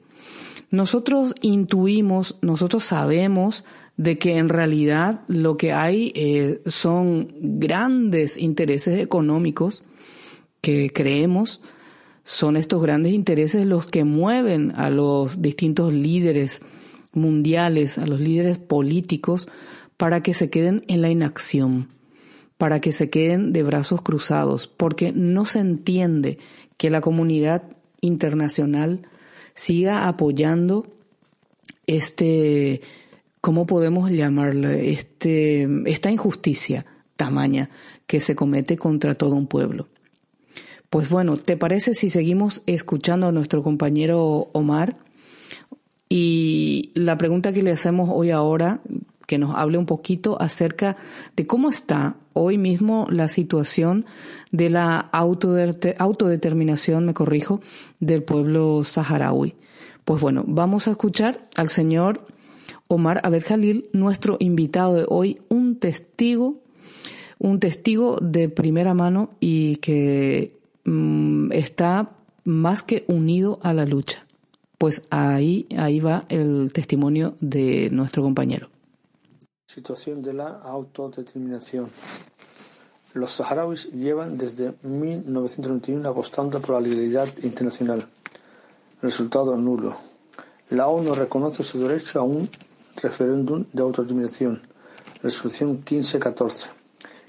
Nosotros 0.69 1.33
intuimos, 1.41 2.37
nosotros 2.43 2.83
sabemos 2.83 3.65
de 3.95 4.19
que 4.19 4.37
en 4.37 4.49
realidad 4.49 5.21
lo 5.27 5.57
que 5.57 5.73
hay 5.73 6.11
eh, 6.13 6.61
son 6.67 7.33
grandes 7.41 8.37
intereses 8.37 8.99
económicos 8.99 9.81
que 10.67 10.91
creemos 10.91 11.61
son 12.25 12.57
estos 12.57 12.81
grandes 12.81 13.13
intereses 13.13 13.65
los 13.65 13.85
que 13.85 14.03
mueven 14.03 14.73
a 14.75 14.89
los 14.89 15.41
distintos 15.41 15.93
líderes 15.93 16.61
mundiales, 17.13 17.97
a 17.97 18.05
los 18.05 18.19
líderes 18.19 18.57
políticos, 18.57 19.47
para 19.95 20.21
que 20.21 20.33
se 20.33 20.49
queden 20.49 20.83
en 20.89 21.01
la 21.01 21.09
inacción, 21.09 21.87
para 22.57 22.81
que 22.81 22.91
se 22.91 23.09
queden 23.09 23.53
de 23.53 23.63
brazos 23.63 24.01
cruzados, 24.01 24.67
porque 24.67 25.13
no 25.13 25.45
se 25.45 25.59
entiende 25.59 26.37
que 26.75 26.89
la 26.89 26.99
comunidad 26.99 27.63
internacional 28.01 29.07
siga 29.53 30.09
apoyando 30.09 30.85
este, 31.87 32.81
¿cómo 33.39 33.65
podemos 33.65 34.11
llamarle? 34.11 34.91
Este, 34.91 35.65
esta 35.85 36.11
injusticia 36.11 36.85
tamaña 37.15 37.69
que 38.05 38.19
se 38.19 38.35
comete 38.35 38.75
contra 38.75 39.15
todo 39.15 39.35
un 39.35 39.47
pueblo. 39.47 39.87
Pues 40.89 41.09
bueno, 41.09 41.37
¿te 41.37 41.57
parece 41.57 41.93
si 41.93 42.09
seguimos 42.09 42.63
escuchando 42.65 43.27
a 43.27 43.33
nuestro 43.33 43.61
compañero 43.61 44.47
Omar? 44.53 44.95
Y 46.07 46.91
la 46.95 47.17
pregunta 47.17 47.51
que 47.51 47.61
le 47.61 47.71
hacemos 47.71 48.09
hoy 48.11 48.31
ahora, 48.31 48.79
que 49.25 49.37
nos 49.37 49.53
hable 49.57 49.77
un 49.77 49.85
poquito 49.85 50.41
acerca 50.41 50.95
de 51.35 51.45
cómo 51.45 51.67
está 51.69 52.15
hoy 52.31 52.57
mismo 52.57 53.05
la 53.09 53.27
situación 53.27 54.05
de 54.51 54.69
la 54.69 54.99
autodeterminación, 54.99 57.05
me 57.05 57.13
corrijo, 57.13 57.59
del 57.99 58.23
pueblo 58.23 58.85
saharaui. 58.85 59.55
Pues 60.05 60.21
bueno, 60.21 60.45
vamos 60.47 60.87
a 60.87 60.91
escuchar 60.91 61.49
al 61.57 61.67
señor 61.67 62.25
Omar 62.87 63.19
Abed 63.23 63.43
Jalil, 63.45 63.89
nuestro 63.91 64.37
invitado 64.39 64.95
de 64.95 65.05
hoy, 65.09 65.41
un 65.49 65.79
testigo, 65.79 66.61
un 67.39 67.59
testigo 67.59 68.17
de 68.21 68.47
primera 68.47 68.93
mano 68.93 69.31
y 69.41 69.75
que 69.77 70.55
Mm, 70.87 71.51
está 71.51 72.15
más 72.45 72.81
que 72.81 73.03
unido 73.07 73.59
a 73.61 73.73
la 73.73 73.85
lucha. 73.85 74.25
Pues 74.77 75.01
ahí, 75.09 75.67
ahí 75.77 75.99
va 75.99 76.25
el 76.29 76.71
testimonio 76.71 77.35
de 77.41 77.89
nuestro 77.91 78.23
compañero. 78.23 78.69
Situación 79.67 80.21
de 80.21 80.31
la 80.31 80.47
autodeterminación. 80.47 81.89
Los 83.13 83.33
saharauis 83.33 83.91
llevan 83.91 84.37
desde 84.37 84.75
1991 84.83 86.07
apostando 86.07 86.61
por 86.61 86.75
la 86.75 86.81
legalidad 86.81 87.27
internacional. 87.43 88.07
Resultado 89.01 89.57
nulo. 89.57 89.97
La 90.69 90.87
ONU 90.87 91.15
reconoce 91.15 91.63
su 91.63 91.79
derecho 91.79 92.21
a 92.21 92.23
un 92.23 92.49
referéndum 93.01 93.65
de 93.73 93.81
autodeterminación, 93.81 94.61
resolución 95.21 95.71
1514, 95.71 96.69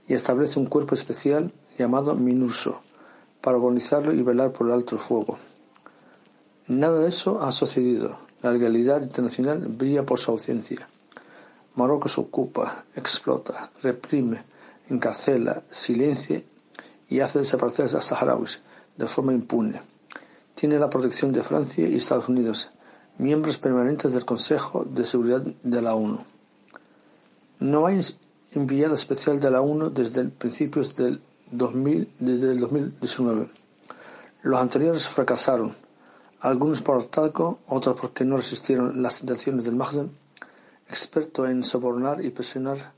y 0.07 0.15
establece 0.15 0.61
un 0.61 0.67
cuerpo 0.67 0.95
especial 0.95 1.51
llamado 1.77 2.15
MINURSO, 2.15 2.81
para 3.41 3.57
organizarlo 3.57 4.13
y 4.13 4.23
velar 4.23 4.53
por 4.53 4.67
el 4.67 4.75
alto 4.75 4.99
fuego. 4.99 5.39
Nada 6.67 7.01
de 7.01 7.09
eso 7.09 7.41
ha 7.43 7.51
sucedido. 7.53 8.19
La 8.43 8.53
legalidad 8.53 9.03
internacional 9.03 9.67
brilla 9.67 10.05
por 10.05 10.19
su 10.19 10.31
ausencia. 10.31 10.89
Marruecos 11.75 12.19
ocupa, 12.19 12.85
explota, 12.95 13.71
reprime, 13.83 14.43
encarcela, 14.91 15.63
silencia 15.71 16.43
y 17.09 17.21
hace 17.21 17.39
desaparecer 17.39 17.87
a 17.87 18.03
saharauis 18.03 18.61
de 18.97 19.07
forma 19.07 19.33
impune. 19.33 19.81
Tiene 20.55 20.79
la 20.79 20.91
protección 20.91 21.33
de 21.33 21.43
Francia 21.43 21.87
y 21.89 21.97
Estados 21.97 22.29
Unidos, 22.29 22.71
miembros 23.19 23.59
permanentes 23.59 24.13
del 24.13 24.25
Consejo 24.25 24.85
de 24.85 25.07
Seguridad 25.07 25.43
de 25.43 25.83
la 25.83 25.95
ONU. 25.95 26.25
No 27.61 27.87
hay 27.87 28.01
enviado 28.53 28.95
especial 28.95 29.41
de 29.41 29.51
la 29.51 29.61
ONU 29.61 29.91
desde 29.91 30.25
principios 30.25 30.97
del 30.97 31.21
2000, 31.51 32.15
desde 32.19 32.53
el 32.53 32.61
2019. 32.61 33.49
Los 34.43 34.61
anteriores 34.61 35.07
fracasaron, 35.07 35.75
algunos 36.41 36.83
por 36.83 36.97
hartazgo, 36.97 37.61
otros 37.67 37.99
porque 38.01 38.25
no 38.25 38.37
resistieron 38.37 39.03
las 39.03 39.19
tentaciones 39.19 39.65
del 39.65 39.75
Mahzen, 39.75 40.11
experto 40.89 41.47
en 41.47 41.65
sobornar 41.65 42.25
y 42.25 42.31
presionar. 42.31 42.93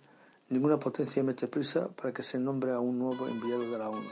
Ninguna 0.48 0.78
potencia 0.78 1.22
mete 1.22 1.48
prisa 1.48 1.88
para 1.88 2.12
que 2.12 2.22
se 2.22 2.38
nombre 2.38 2.72
a 2.72 2.80
un 2.80 2.98
nuevo 2.98 3.28
enviado 3.28 3.70
de 3.70 3.78
la 3.78 3.88
ONU. 3.88 4.08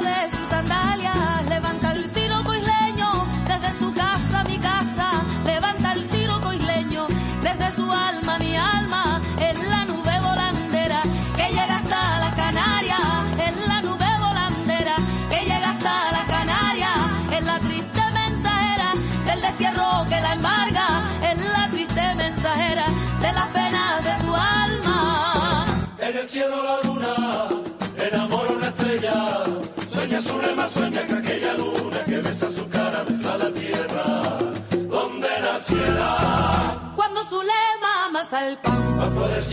De 0.00 0.30
sus 0.30 0.48
sandalias. 0.48 1.46
Levanta 1.48 1.92
el 1.92 2.04
ciro 2.10 2.42
coisleño 2.44 3.10
desde 3.46 3.78
su 3.78 3.92
casa 3.94 4.44
mi 4.44 4.58
casa. 4.58 5.10
Levanta 5.44 5.92
el 5.92 6.04
ciro 6.04 6.40
coisleño 6.40 7.06
desde 7.42 7.72
su 7.76 7.92
alma 7.92 8.38
mi 8.38 8.56
alma. 8.56 9.20
Es 9.40 9.58
la 9.68 9.84
nube 9.84 10.20
volandera 10.20 11.00
que 11.36 11.48
llega 11.48 11.76
hasta 11.76 12.18
la 12.18 12.30
Canaria. 12.34 12.98
Es 13.46 13.68
la 13.68 13.80
nube 13.82 14.10
volandera 14.18 14.96
que 15.30 15.40
llega 15.44 15.70
hasta 15.70 16.12
la 16.12 16.24
Canaria. 16.26 16.92
Es 17.36 17.44
la 17.44 17.58
triste 17.58 18.02
mensajera 18.12 18.92
del 19.26 19.40
destierro 19.40 20.06
que 20.08 20.20
la 20.20 20.32
embarga. 20.32 20.86
Es 21.30 21.38
la 21.56 21.68
triste 21.70 22.14
mensajera 22.14 22.86
de 23.20 23.32
las 23.32 23.46
penas 23.48 24.04
de 24.04 24.24
su 24.24 24.34
alma. 24.34 25.64
En 25.98 26.16
el 26.18 26.28
cielo 26.28 26.62
la 26.62 26.80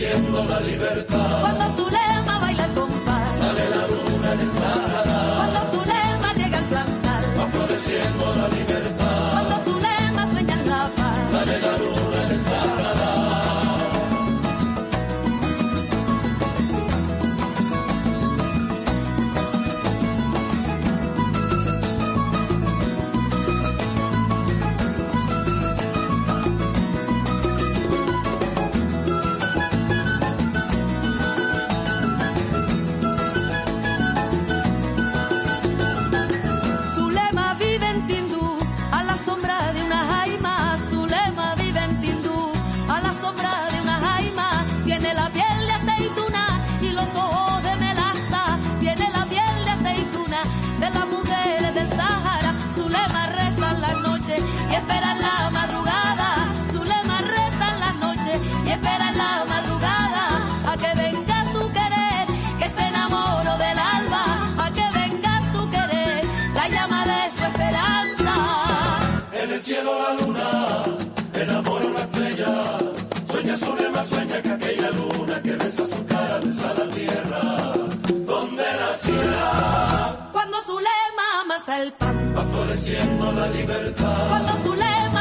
Va 0.02 0.08
floreciendo 0.08 0.44
la 0.44 0.60
libertad. 0.60 1.40
cuando 1.40 1.64
la 83.42 83.48
libertad. 83.48 84.28
cuando 84.28 84.56
su 84.58 84.72
lema 84.72 85.11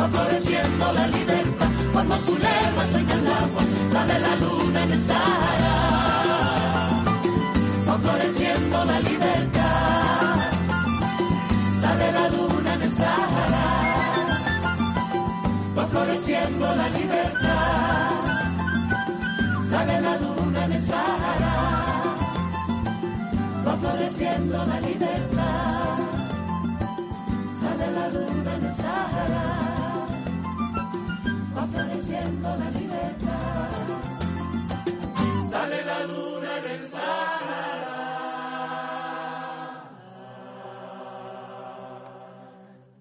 va 0.00 0.08
floreciendo 0.08 0.92
la 0.92 1.06
libertad. 1.06 1.68
Cuando 1.92 2.18
su 2.18 2.32
lema 2.38 2.82
sueña 2.90 3.14
el 3.14 3.26
agua, 3.26 3.62
sale 3.92 4.18
la 4.26 4.36
luna 4.36 4.82
en 4.84 4.92
el 4.92 5.02
Sahara. 5.02 5.76
Va 7.88 7.98
floreciendo 7.98 8.84
la 8.84 9.00
libertad. 9.00 10.36
Sale 11.80 12.12
la 12.12 12.28
luna 12.28 12.74
en 12.74 12.82
el 12.82 12.92
Sahara. 12.92 13.64
Va 15.76 15.86
floreciendo 15.86 16.74
la 16.74 16.88
libertad. 16.88 18.10
Sale 19.70 20.00
la 20.00 20.16
luna 20.16 20.64
en 20.64 20.72
el 20.72 20.82
Sahara, 20.82 21.54
va 23.64 23.76
floreciendo 23.76 24.64
la 24.64 24.80
libertad. 24.80 25.96
Sale 27.60 27.92
la 27.92 28.08
luna 28.08 28.54
en 28.56 28.64
el 28.66 28.74
Sahara, 28.74 29.44
floreciendo 32.00 32.48
la 32.56 32.70
libertad. 32.70 33.70
Sale 35.50 35.84
la 35.84 36.06
luna 36.06 36.48
en 36.74 36.88
Sahara. 36.88 37.90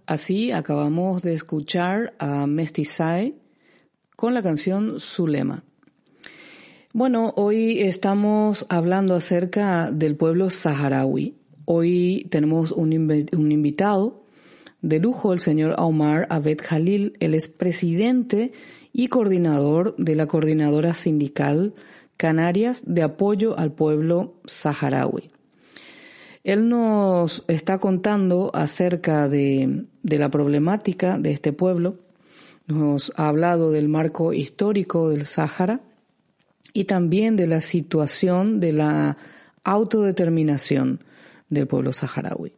Así 0.05 0.51
acabamos 0.51 1.21
de 1.21 1.33
escuchar 1.33 2.13
a 2.19 2.47
Mestizae 2.47 3.35
con 4.15 4.33
la 4.33 4.41
canción 4.41 4.99
Zulema. 4.99 5.63
Bueno, 6.91 7.33
hoy 7.37 7.81
estamos 7.81 8.65
hablando 8.69 9.13
acerca 9.13 9.91
del 9.91 10.15
pueblo 10.15 10.49
saharaui. 10.49 11.35
Hoy 11.65 12.25
tenemos 12.31 12.71
un, 12.71 12.91
un 12.91 13.51
invitado 13.51 14.23
de 14.81 14.99
lujo 14.99 15.33
el 15.33 15.39
señor 15.39 15.75
Omar 15.77 16.25
Abed 16.31 16.57
Khalil. 16.57 17.13
Él 17.19 17.35
es 17.35 17.47
presidente 17.47 18.51
y 18.93 19.07
coordinador 19.07 19.95
de 19.97 20.15
la 20.15 20.27
Coordinadora 20.27 20.93
Sindical 20.93 21.73
Canarias 22.17 22.81
de 22.85 23.03
Apoyo 23.03 23.57
al 23.57 23.71
Pueblo 23.71 24.35
Saharaui. 24.45 25.31
Él 26.43 26.69
nos 26.69 27.43
está 27.47 27.79
contando 27.79 28.51
acerca 28.53 29.27
de, 29.27 29.85
la 30.03 30.29
problemática 30.29 31.17
de 31.17 31.31
este 31.31 31.53
pueblo, 31.53 31.99
nos 32.67 33.11
ha 33.15 33.27
hablado 33.27 33.71
del 33.71 33.89
marco 33.89 34.33
histórico 34.33 35.09
del 35.09 35.25
Sáhara 35.25 35.81
y 36.73 36.85
también 36.85 37.35
de 37.35 37.47
la 37.47 37.61
situación 37.61 38.59
de 38.59 38.73
la 38.73 39.17
autodeterminación 39.63 41.03
del 41.49 41.67
pueblo 41.67 41.91
saharaui. 41.93 42.53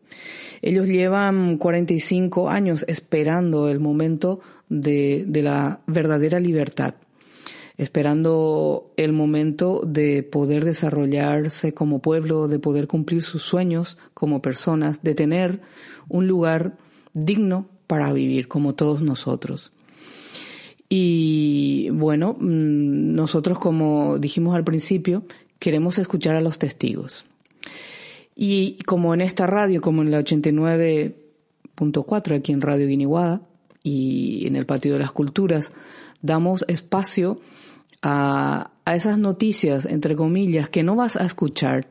Ellos 0.62 0.88
llevan 0.88 1.58
45 1.58 2.50
años 2.50 2.86
esperando 2.88 3.70
el 3.70 3.80
momento 3.80 4.42
de, 4.70 5.26
la 5.34 5.82
verdadera 5.88 6.40
libertad, 6.40 6.96
esperando 7.78 8.94
el 8.96 9.12
momento 9.12 9.82
de 9.86 10.22
poder 10.22 10.64
desarrollarse 10.64 11.74
como 11.74 12.00
pueblo, 12.00 12.48
de 12.48 12.60
poder 12.60 12.88
cumplir 12.88 13.24
sus 13.24 13.42
sueños 13.42 13.98
como 14.14 14.42
personas, 14.42 15.02
de 15.02 15.16
tener 15.16 15.62
un 16.08 16.28
lugar 16.28 16.78
digno 17.14 17.68
para 17.88 18.14
vivir 18.14 18.48
como 18.48 18.76
todos 18.76 19.02
nosotros. 19.02 19.72
Y 20.90 21.90
bueno, 21.92 22.36
mm, 22.40 23.16
nosotros 23.16 23.58
como 23.58 24.20
dijimos 24.20 24.56
al 24.56 24.64
principio, 24.64 25.24
queremos 25.58 25.98
escuchar 25.98 26.36
a 26.36 26.42
los 26.42 26.60
testigos. 26.60 27.26
Y 28.36 28.78
como 28.86 29.14
en 29.14 29.22
esta 29.22 29.48
radio, 29.48 29.82
como 29.82 30.02
en 30.02 30.12
la 30.12 30.20
89.4 30.20 32.36
aquí 32.36 32.52
en 32.54 32.62
Radio 32.62 32.88
Guiniguada 32.88 33.42
y 33.84 34.48
en 34.48 34.56
el 34.56 34.66
Patio 34.66 34.94
de 34.94 35.00
las 35.00 35.12
Culturas, 35.12 35.74
damos 36.22 36.64
espacio 36.68 37.40
a, 38.02 38.72
a 38.86 38.96
esas 38.96 39.18
noticias, 39.18 39.86
entre 39.86 40.16
comillas, 40.16 40.70
que 40.70 40.84
no 40.84 40.96
vas 40.96 41.16
a 41.16 41.26
escuchar 41.26 41.88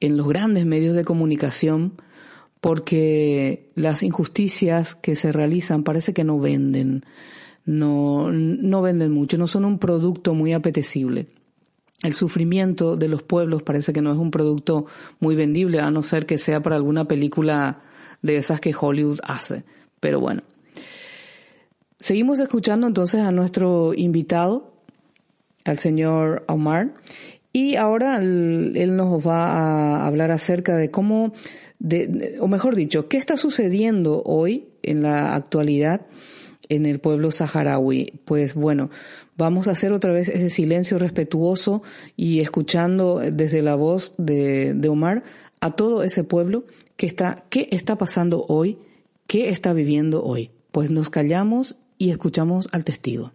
en 0.00 0.16
los 0.16 0.28
grandes 0.28 0.66
medios 0.66 0.94
de 0.94 1.04
comunicación 1.04 1.94
porque 2.60 3.70
las 3.74 4.02
injusticias 4.02 4.94
que 4.94 5.14
se 5.14 5.32
realizan 5.32 5.84
parece 5.84 6.12
que 6.12 6.24
no 6.24 6.40
venden, 6.40 7.04
no, 7.64 8.32
no 8.32 8.82
venden 8.82 9.12
mucho, 9.12 9.38
no 9.38 9.46
son 9.46 9.64
un 9.64 9.78
producto 9.78 10.34
muy 10.34 10.52
apetecible. 10.52 11.26
El 12.06 12.14
sufrimiento 12.14 12.96
de 12.96 13.08
los 13.08 13.24
pueblos 13.24 13.64
parece 13.64 13.92
que 13.92 14.00
no 14.00 14.12
es 14.12 14.16
un 14.16 14.30
producto 14.30 14.86
muy 15.18 15.34
vendible, 15.34 15.80
a 15.80 15.90
no 15.90 16.04
ser 16.04 16.24
que 16.24 16.38
sea 16.38 16.62
para 16.62 16.76
alguna 16.76 17.06
película 17.06 17.80
de 18.22 18.36
esas 18.36 18.60
que 18.60 18.72
Hollywood 18.78 19.18
hace. 19.24 19.64
Pero 19.98 20.20
bueno. 20.20 20.42
Seguimos 21.98 22.38
escuchando 22.38 22.86
entonces 22.86 23.22
a 23.22 23.32
nuestro 23.32 23.92
invitado, 23.92 24.72
al 25.64 25.78
señor 25.78 26.44
Omar, 26.46 26.94
y 27.52 27.74
ahora 27.74 28.18
él 28.18 28.96
nos 28.96 29.26
va 29.26 29.50
a 29.50 30.06
hablar 30.06 30.30
acerca 30.30 30.76
de 30.76 30.92
cómo, 30.92 31.32
de, 31.80 32.36
o 32.38 32.46
mejor 32.46 32.76
dicho, 32.76 33.08
qué 33.08 33.16
está 33.16 33.36
sucediendo 33.36 34.22
hoy 34.24 34.68
en 34.82 35.02
la 35.02 35.34
actualidad 35.34 36.02
en 36.68 36.86
el 36.86 37.00
pueblo 37.00 37.30
saharaui. 37.30 38.20
Pues 38.24 38.54
bueno, 38.54 38.90
vamos 39.36 39.68
a 39.68 39.72
hacer 39.72 39.92
otra 39.92 40.12
vez 40.12 40.28
ese 40.28 40.50
silencio 40.50 40.98
respetuoso 40.98 41.82
y 42.16 42.40
escuchando 42.40 43.18
desde 43.18 43.62
la 43.62 43.74
voz 43.74 44.14
de, 44.18 44.74
de 44.74 44.88
Omar 44.88 45.24
a 45.60 45.72
todo 45.72 46.02
ese 46.02 46.24
pueblo 46.24 46.64
que 46.96 47.06
está, 47.06 47.44
qué 47.50 47.68
está 47.72 47.96
pasando 47.96 48.44
hoy, 48.48 48.78
qué 49.26 49.50
está 49.50 49.72
viviendo 49.72 50.22
hoy. 50.22 50.50
Pues 50.72 50.90
nos 50.90 51.08
callamos 51.08 51.76
y 51.98 52.10
escuchamos 52.10 52.68
al 52.72 52.84
testigo. 52.84 53.32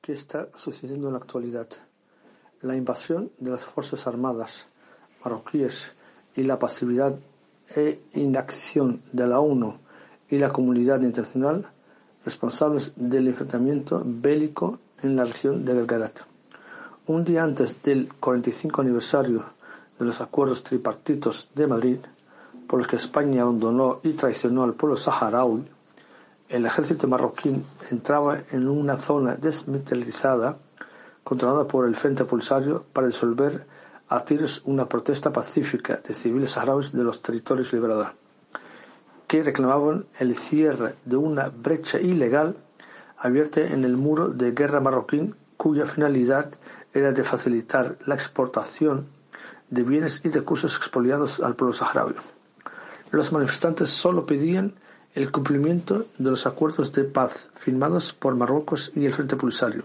¿Qué 0.00 0.12
está 0.12 0.48
sucediendo 0.54 1.08
en 1.08 1.14
la 1.14 1.18
actualidad? 1.18 1.68
La 2.60 2.76
invasión 2.76 3.30
de 3.38 3.50
las 3.50 3.64
Fuerzas 3.64 4.06
Armadas 4.06 4.68
marroquíes 5.24 5.92
y 6.36 6.42
la 6.42 6.58
pasividad 6.58 7.18
e 7.74 8.00
inacción 8.12 9.02
de 9.12 9.26
la 9.26 9.40
ONU 9.40 9.78
y 10.28 10.38
la 10.38 10.52
comunidad 10.52 11.00
internacional 11.02 11.70
responsables 12.24 12.94
del 12.96 13.28
enfrentamiento 13.28 14.02
bélico 14.04 14.78
en 15.02 15.16
la 15.16 15.24
región 15.24 15.64
de 15.64 15.74
Guerguerat. 15.74 16.20
Un 17.06 17.24
día 17.24 17.44
antes 17.44 17.82
del 17.82 18.12
45 18.14 18.80
aniversario 18.80 19.44
de 19.98 20.04
los 20.06 20.20
acuerdos 20.20 20.62
tripartitos 20.62 21.50
de 21.54 21.66
Madrid, 21.66 21.98
por 22.66 22.78
los 22.78 22.88
que 22.88 22.96
España 22.96 23.42
abandonó 23.42 24.00
y 24.02 24.14
traicionó 24.14 24.64
al 24.64 24.74
pueblo 24.74 24.96
saharaui, 24.96 25.64
el 26.48 26.66
ejército 26.66 27.06
marroquí 27.08 27.62
entraba 27.90 28.38
en 28.50 28.68
una 28.68 28.98
zona 28.98 29.34
desmilitarizada 29.34 30.56
controlada 31.22 31.66
por 31.66 31.86
el 31.86 31.96
Frente 31.96 32.24
Polisario 32.24 32.84
para 32.92 33.06
disolver 33.06 33.66
a 34.08 34.24
tiros 34.24 34.62
una 34.64 34.88
protesta 34.88 35.32
pacífica 35.32 36.00
de 36.06 36.14
civiles 36.14 36.52
saharauis 36.52 36.92
de 36.92 37.02
los 37.02 37.20
territorios 37.22 37.72
liberados 37.72 38.08
reclamaban 39.42 40.06
el 40.18 40.36
cierre 40.36 40.94
de 41.04 41.16
una 41.16 41.48
brecha 41.48 41.98
ilegal 41.98 42.56
abierta 43.18 43.60
en 43.60 43.84
el 43.84 43.96
muro 43.96 44.28
de 44.28 44.52
guerra 44.52 44.80
marroquí 44.80 45.32
cuya 45.56 45.86
finalidad 45.86 46.52
era 46.92 47.12
de 47.12 47.24
facilitar 47.24 47.96
la 48.06 48.14
exportación 48.14 49.06
de 49.70 49.82
bienes 49.82 50.20
y 50.24 50.30
recursos 50.30 50.76
expoliados 50.76 51.40
al 51.40 51.56
pueblo 51.56 51.72
saharaui. 51.72 52.14
Los 53.10 53.32
manifestantes 53.32 53.90
solo 53.90 54.26
pedían 54.26 54.74
el 55.14 55.30
cumplimiento 55.30 56.06
de 56.18 56.30
los 56.30 56.46
acuerdos 56.46 56.92
de 56.92 57.04
paz 57.04 57.48
firmados 57.54 58.12
por 58.12 58.34
Marruecos 58.34 58.92
y 58.94 59.06
el 59.06 59.14
Frente 59.14 59.36
Polisario, 59.36 59.84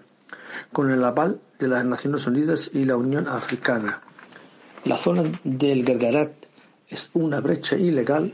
con 0.73 0.89
el 0.89 1.03
aval 1.03 1.39
de 1.59 1.67
las 1.67 1.85
Naciones 1.85 2.25
Unidas 2.25 2.71
y 2.73 2.85
la 2.85 2.97
Unión 2.97 3.27
Africana. 3.27 4.01
La 4.85 4.97
zona 4.97 5.23
del 5.43 5.85
Gergarat 5.85 6.31
es 6.87 7.11
una 7.13 7.39
brecha 7.39 7.77
ilegal 7.77 8.33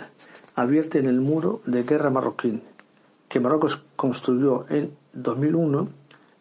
abierta 0.56 0.98
en 0.98 1.06
el 1.06 1.20
muro 1.20 1.62
de 1.66 1.84
guerra 1.84 2.10
marroquí, 2.10 2.62
que 3.28 3.40
Marruecos 3.40 3.84
construyó 3.96 4.66
en 4.70 4.96
2001, 5.14 5.90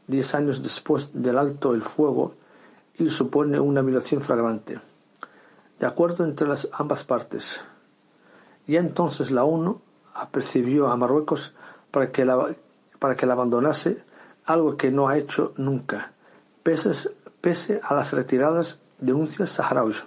diez 0.06 0.34
años 0.34 0.62
después 0.62 1.10
del 1.12 1.38
alto 1.38 1.74
el 1.74 1.82
fuego, 1.82 2.34
y 2.96 3.08
supone 3.08 3.58
una 3.58 3.82
violación 3.82 4.20
flagrante. 4.20 4.80
De 5.78 5.86
acuerdo 5.86 6.24
entre 6.24 6.46
las 6.46 6.68
ambas 6.72 7.04
partes. 7.04 7.60
Ya 8.66 8.78
entonces 8.78 9.30
la 9.30 9.44
ONU 9.44 9.80
apercibió 10.14 10.88
a 10.88 10.96
Marruecos 10.96 11.54
para 11.90 12.12
que 12.12 12.24
la, 12.24 12.54
para 13.00 13.16
que 13.16 13.26
la 13.26 13.32
abandonase, 13.32 14.02
algo 14.44 14.76
que 14.76 14.90
no 14.90 15.08
ha 15.08 15.18
hecho 15.18 15.52
nunca, 15.56 16.12
pese, 16.62 17.10
pese 17.40 17.80
a 17.82 17.94
las 17.94 18.12
retiradas 18.12 18.80
denuncias 18.98 19.50
saharauis. 19.50 20.04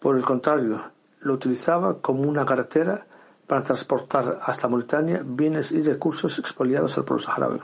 Por 0.00 0.16
el 0.16 0.24
contrario, 0.24 0.82
lo 1.20 1.34
utilizaba 1.34 1.98
como 2.00 2.22
una 2.22 2.44
carretera 2.44 3.06
para 3.46 3.62
transportar 3.62 4.40
hasta 4.42 4.68
Mauritania 4.68 5.22
bienes 5.24 5.72
y 5.72 5.82
recursos 5.82 6.38
expoliados 6.38 6.96
al 6.98 7.04
pueblo 7.04 7.24
saharaui. 7.24 7.60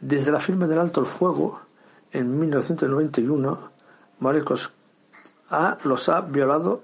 Desde 0.00 0.32
la 0.32 0.40
firma 0.40 0.66
del 0.66 0.78
alto 0.78 1.00
el 1.00 1.06
fuego, 1.06 1.60
en 2.12 2.38
1991, 2.38 3.70
Marruecos 4.20 4.72
los 5.84 6.08
ha 6.08 6.20
violado, 6.20 6.82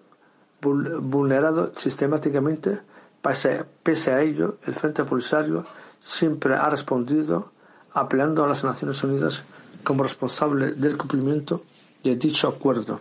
vulnerado 0.60 1.72
sistemáticamente. 1.74 2.80
Pese, 3.22 3.64
pese 3.82 4.12
a 4.12 4.20
ello, 4.20 4.58
el 4.66 4.74
Frente 4.74 5.04
Polisario 5.04 5.64
siempre 5.98 6.54
ha 6.54 6.68
respondido 6.70 7.50
apelando 7.92 8.44
a 8.44 8.48
las 8.48 8.64
Naciones 8.64 9.02
Unidas 9.02 9.42
como 9.82 10.02
responsable 10.02 10.72
del 10.72 10.96
cumplimiento 10.96 11.62
de 12.04 12.16
dicho 12.16 12.48
acuerdo 12.48 13.00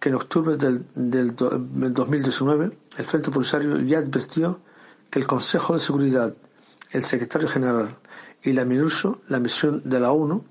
que 0.00 0.08
en 0.10 0.14
octubre 0.14 0.56
del, 0.56 0.84
del, 0.94 1.34
2019 1.34 2.70
el 2.98 3.04
Frente 3.04 3.30
Polisario 3.30 3.80
ya 3.80 3.98
advirtió 3.98 4.60
que 5.10 5.18
el 5.18 5.26
Consejo 5.26 5.74
de 5.74 5.80
Seguridad, 5.80 6.34
el 6.90 7.02
Secretario 7.02 7.48
General 7.48 7.96
y 8.42 8.52
la 8.52 8.64
MINUSO, 8.64 9.20
la 9.28 9.40
misión 9.40 9.82
de 9.84 10.00
la 10.00 10.12
ONU, 10.12 10.44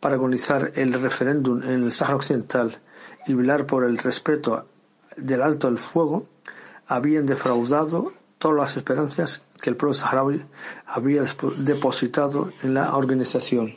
para 0.00 0.16
organizar 0.16 0.72
el 0.74 0.92
referéndum 0.94 1.62
en 1.62 1.84
el 1.84 1.92
Sáhara 1.92 2.16
Occidental 2.16 2.78
y 3.26 3.34
velar 3.34 3.66
por 3.66 3.84
el 3.84 3.98
respeto 3.98 4.66
del 5.16 5.42
alto 5.42 5.68
al 5.68 5.78
fuego, 5.78 6.26
habían 6.86 7.26
defraudado 7.26 8.12
todas 8.38 8.56
las 8.56 8.76
esperanzas 8.76 9.42
que 9.60 9.70
el 9.70 9.76
pueblo 9.76 9.94
saharaui 9.94 10.42
había 10.86 11.22
depositado 11.58 12.50
en 12.62 12.74
la 12.74 12.96
organización. 12.96 13.74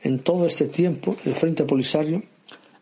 En 0.00 0.20
todo 0.20 0.46
este 0.46 0.66
tiempo, 0.68 1.14
el 1.24 1.34
Frente 1.34 1.64
Polisario 1.64 2.22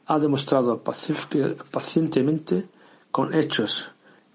ha 0.06 0.18
demostrado 0.18 0.82
pacientemente 0.82 2.68
con 3.10 3.34
hechos 3.34 3.92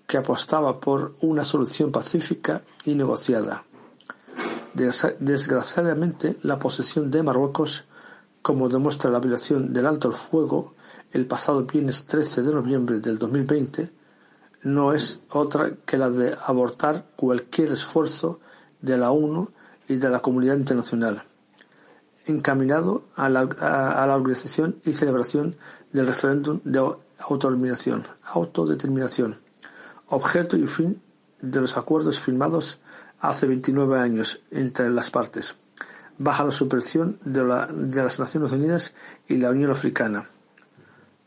que 0.08 0.18
apostaba 0.18 0.80
por 0.80 1.16
una 1.22 1.44
solución 1.44 1.92
pacífica 1.92 2.64
y 2.86 2.96
negociada. 2.96 3.64
Desgraciadamente, 4.74 6.38
la 6.42 6.58
posesión 6.58 7.12
de 7.12 7.22
Marruecos, 7.22 7.86
como 8.42 8.70
demuestra 8.70 9.12
la 9.12 9.20
violación 9.20 9.74
del 9.74 9.86
alto 9.86 10.08
el 10.08 10.14
fuego 10.16 10.74
el 11.12 11.26
pasado 11.26 11.66
viernes 11.66 12.06
13 12.06 12.44
de 12.44 12.54
noviembre 12.54 13.00
del 13.00 13.18
2020, 13.18 13.92
no 14.64 14.94
es 14.94 15.22
otra 15.32 15.72
que 15.86 15.98
la 15.98 16.10
de 16.10 16.36
abortar 16.46 17.06
cualquier 17.16 17.72
esfuerzo 17.72 18.40
de 18.82 18.98
la 18.98 19.12
ONU 19.12 19.50
y 19.88 19.96
de 19.96 20.10
la 20.10 20.20
comunidad 20.20 20.58
internacional 20.58 21.24
encaminado 22.30 23.04
a 23.16 23.28
la, 23.28 23.42
organización 24.16 24.80
y 24.86 24.94
celebración 24.94 25.56
del 25.92 26.08
referéndum 26.08 26.60
de 26.64 26.80
autodeterminación, 27.18 28.06
autodeterminación, 28.24 29.38
objeto 30.08 30.56
y 30.56 30.68
fin 30.68 31.02
de 31.42 31.62
los 31.62 31.76
acuerdos 31.76 32.20
firmados 32.20 32.80
hace 33.20 33.48
29 33.48 34.00
años 34.00 34.42
entre 34.52 34.90
las 34.90 35.10
partes, 35.10 35.56
bajo 36.18 36.46
la 36.46 36.52
supervisión 36.52 37.20
de, 37.26 37.44
la, 37.44 37.66
de 37.66 38.04
las 38.04 38.20
Naciones 38.20 38.52
Unidas 38.52 38.94
y 39.28 39.38
la 39.38 39.50
Unión 39.50 39.72
Africana. 39.72 40.30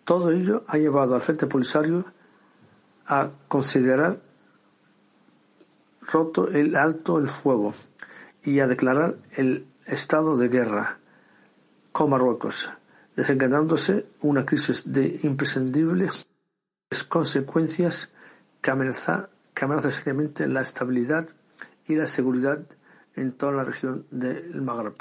Todo 0.04 0.30
ello 0.30 0.64
ha 0.68 0.78
llevado 0.78 1.14
al 1.14 1.20
Frente 1.20 1.46
Polisario 1.46 2.04
a 3.06 3.30
considerar 3.48 4.20
roto 6.00 6.48
el 6.48 6.76
alto 6.76 7.18
el 7.18 7.28
fuego 7.28 7.74
y 8.44 8.60
a 8.60 8.66
declarar 8.66 9.16
el 9.36 9.66
estado 9.85 10.35
de 10.35 10.47
guerra 10.49 10.99
con 11.91 12.09
Marruecos, 12.09 12.69
desencadenándose 13.15 14.05
una 14.21 14.45
crisis 14.45 14.91
de 14.91 15.19
imprescindibles 15.23 16.27
consecuencias 17.09 18.09
que 18.61 18.71
amenaza, 18.71 19.29
que 19.53 19.65
amenaza 19.65 19.91
seriamente 19.91 20.47
la 20.47 20.61
estabilidad 20.61 21.27
y 21.87 21.95
la 21.95 22.07
seguridad 22.07 22.59
en 23.15 23.31
toda 23.31 23.53
la 23.53 23.63
región 23.63 24.05
del 24.11 24.61
Magreb. 24.61 24.95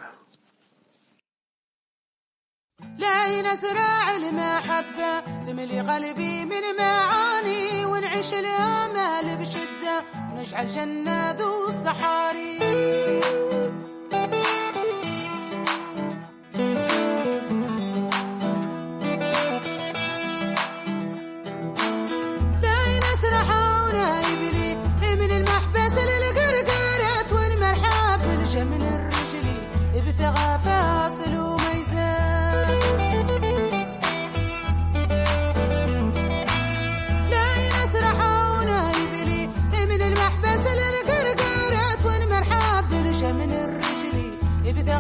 لا 2.99 3.43
نزرع 3.43 4.17
المحبة 4.17 5.21
تملي 5.47 5.81
قلبي 5.81 6.45
من 6.45 6.77
معاني 6.79 7.85
ونعيش 7.85 8.35
الآمال 8.35 9.37
بشدة 9.37 10.03
ونشعل 10.33 10.69
جنة 10.69 11.31
ذو 11.31 11.69
الصحاري 11.69 12.59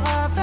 love. 0.03 0.40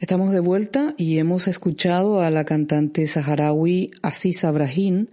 Estamos 0.00 0.30
de 0.30 0.38
vuelta 0.38 0.94
y 0.96 1.18
hemos 1.18 1.48
escuchado 1.48 2.20
a 2.20 2.30
la 2.30 2.44
cantante 2.44 3.04
saharaui 3.08 3.90
Aziz 4.00 4.44
Abrahim 4.44 5.08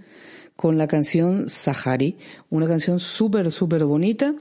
con 0.55 0.77
la 0.77 0.87
canción 0.87 1.49
Sahari, 1.49 2.17
una 2.51 2.67
canción 2.67 2.99
súper, 2.99 3.49
súper 3.49 3.85
bonita, 3.85 4.35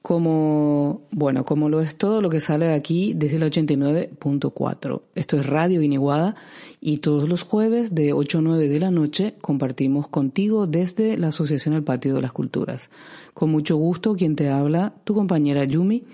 como, 0.00 1.02
bueno, 1.10 1.44
como 1.44 1.68
lo 1.68 1.82
es 1.82 1.96
todo 1.96 2.22
lo 2.22 2.30
que 2.30 2.40
sale 2.40 2.72
aquí 2.72 3.12
desde 3.14 3.36
el 3.36 3.42
89.4. 3.42 5.02
Esto 5.14 5.38
es 5.38 5.44
Radio 5.44 5.82
Iniguada 5.82 6.34
y 6.80 6.98
todos 6.98 7.28
los 7.28 7.42
jueves 7.42 7.94
de 7.94 8.14
8 8.14 8.38
a 8.38 8.40
9 8.40 8.68
de 8.68 8.80
la 8.80 8.90
noche 8.90 9.34
compartimos 9.42 10.08
contigo 10.08 10.66
desde 10.66 11.18
la 11.18 11.28
Asociación 11.28 11.74
El 11.74 11.84
Patio 11.84 12.14
de 12.14 12.22
las 12.22 12.32
Culturas. 12.32 12.88
Con 13.34 13.50
mucho 13.50 13.76
gusto, 13.76 14.14
quien 14.14 14.34
te 14.34 14.48
habla, 14.48 14.94
tu 15.04 15.14
compañera 15.14 15.64
Yumi. 15.64 16.04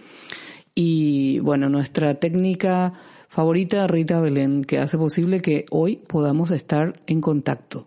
Y 0.75 1.39
bueno, 1.39 1.69
nuestra 1.69 2.17
técnica 2.17 2.93
favorita, 3.37 3.87
Rita 3.87 4.19
Belén, 4.19 4.65
que 4.65 4.79
hace 4.79 4.97
posible 4.97 5.41
que 5.41 5.67
hoy 5.71 5.97
podamos 5.97 6.51
estar 6.51 7.03
en 7.07 7.21
contacto. 7.21 7.87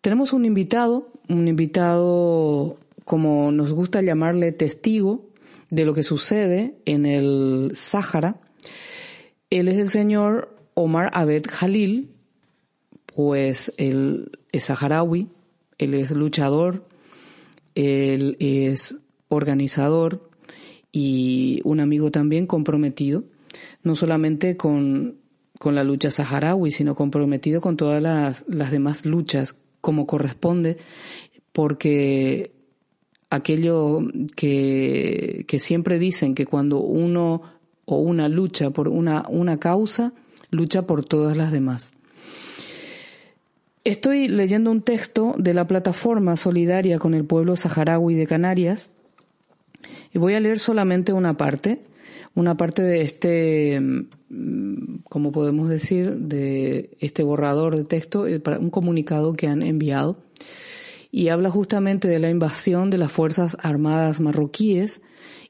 Tenemos 0.00 0.32
un 0.32 0.46
invitado, 0.46 1.12
un 1.28 1.46
invitado 1.46 2.78
como 3.04 3.52
nos 3.52 3.70
gusta 3.72 4.00
llamarle 4.00 4.50
testigo 4.52 5.26
de 5.68 5.84
lo 5.84 5.92
que 5.92 6.04
sucede 6.04 6.74
en 6.86 7.04
el 7.04 7.72
Sáhara. 7.74 8.40
Él 9.50 9.68
es 9.68 9.76
el 9.76 9.90
señor 9.90 10.56
Omar 10.72 11.10
Abed 11.12 11.42
Khalil, 11.42 12.08
pues 13.14 13.74
él 13.76 14.32
es 14.52 14.64
saharaui, 14.64 15.28
él 15.76 15.92
es 15.92 16.12
luchador, 16.12 16.88
él 17.74 18.38
es 18.40 18.96
organizador 19.28 20.30
y 20.92 21.60
un 21.64 21.80
amigo 21.80 22.10
también 22.10 22.46
comprometido, 22.46 23.24
no 23.82 23.94
solamente 23.94 24.56
con, 24.56 25.16
con 25.58 25.74
la 25.74 25.84
lucha 25.84 26.10
saharaui, 26.10 26.70
sino 26.70 26.94
comprometido 26.94 27.60
con 27.60 27.76
todas 27.76 28.02
las, 28.02 28.44
las 28.48 28.70
demás 28.70 29.04
luchas 29.04 29.56
como 29.80 30.06
corresponde, 30.06 30.78
porque 31.52 32.52
aquello 33.30 34.00
que, 34.36 35.44
que 35.46 35.58
siempre 35.58 35.98
dicen 35.98 36.34
que 36.34 36.46
cuando 36.46 36.78
uno 36.78 37.42
o 37.84 37.98
una 37.98 38.28
lucha 38.28 38.70
por 38.70 38.88
una, 38.88 39.24
una 39.28 39.58
causa, 39.58 40.12
lucha 40.50 40.82
por 40.82 41.04
todas 41.04 41.36
las 41.36 41.52
demás. 41.52 41.94
Estoy 43.84 44.28
leyendo 44.28 44.70
un 44.70 44.80
texto 44.80 45.34
de 45.36 45.52
la 45.52 45.66
plataforma 45.66 46.36
solidaria 46.36 46.98
con 46.98 47.12
el 47.12 47.26
pueblo 47.26 47.54
saharaui 47.56 48.14
de 48.14 48.26
Canarias 48.26 48.90
y 50.14 50.18
voy 50.18 50.34
a 50.34 50.40
leer 50.40 50.58
solamente 50.58 51.12
una 51.12 51.36
parte, 51.36 51.82
una 52.34 52.56
parte 52.56 52.82
de 52.82 53.02
este, 53.02 53.80
mm, 53.80 55.02
como 55.08 55.32
podemos 55.32 55.68
decir, 55.68 56.16
de 56.16 56.96
este 57.00 57.22
borrador 57.22 57.76
de 57.76 57.84
texto, 57.84 58.26
eh, 58.26 58.42
un 58.58 58.70
comunicado 58.70 59.34
que 59.34 59.46
han 59.46 59.62
enviado. 59.62 60.24
Y 61.10 61.28
habla 61.28 61.50
justamente 61.50 62.08
de 62.08 62.18
la 62.18 62.30
invasión 62.30 62.90
de 62.90 62.98
las 62.98 63.12
Fuerzas 63.12 63.56
Armadas 63.60 64.20
marroquíes 64.20 65.00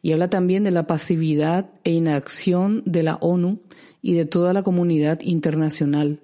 y 0.03 0.13
habla 0.13 0.29
también 0.29 0.65
de 0.65 0.71
la 0.71 0.87
pasividad 0.87 1.71
e 1.85 1.93
inacción 1.93 2.83
de 2.85 3.03
la 3.03 3.17
ONU 3.17 3.61
y 4.03 4.13
de 4.13 4.27
toda 4.27 4.53
la 4.53 4.63
comunidad 4.63 5.21
internacional. 5.23 6.21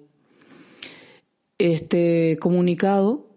Este 1.57 2.37
comunicado 2.39 3.30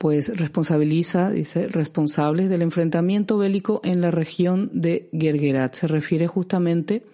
pues 0.00 0.34
responsabiliza, 0.34 1.28
dice, 1.28 1.68
responsables 1.68 2.48
del 2.48 2.62
enfrentamiento 2.62 3.36
bélico 3.36 3.82
en 3.84 4.00
la 4.00 4.10
región 4.10 4.70
de 4.72 5.10
Gergerat. 5.12 5.74
Se 5.74 5.86
refiere 5.86 6.26
justamente 6.26 7.04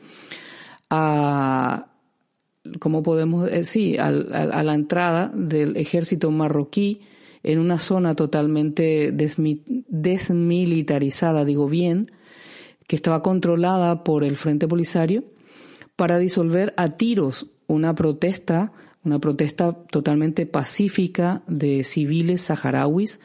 a, 0.88 1.88
¿cómo 2.78 3.02
podemos 3.02 3.50
decir? 3.50 4.00
A, 4.00 4.06
a, 4.06 4.62
la 4.62 4.74
entrada 4.74 5.32
del 5.34 5.76
ejército 5.76 6.30
marroquí 6.30 7.00
en 7.42 7.58
una 7.58 7.80
zona 7.80 8.14
totalmente 8.14 9.12
desmilitarizada, 9.88 11.44
digo 11.44 11.68
bien, 11.68 12.12
que 12.86 12.94
estaba 12.94 13.20
controlada 13.20 14.04
por 14.04 14.22
el 14.22 14.36
Frente 14.36 14.68
Polisario, 14.68 15.24
para 15.96 16.18
disolver 16.18 16.72
a 16.76 16.96
tiros 16.96 17.50
una 17.66 17.96
protesta 17.96 18.70
una 19.06 19.20
protesta 19.20 19.72
totalmente 19.72 20.46
pacífica 20.46 21.42
de 21.46 21.84
civiles 21.84 22.42
saharauis 22.42 23.20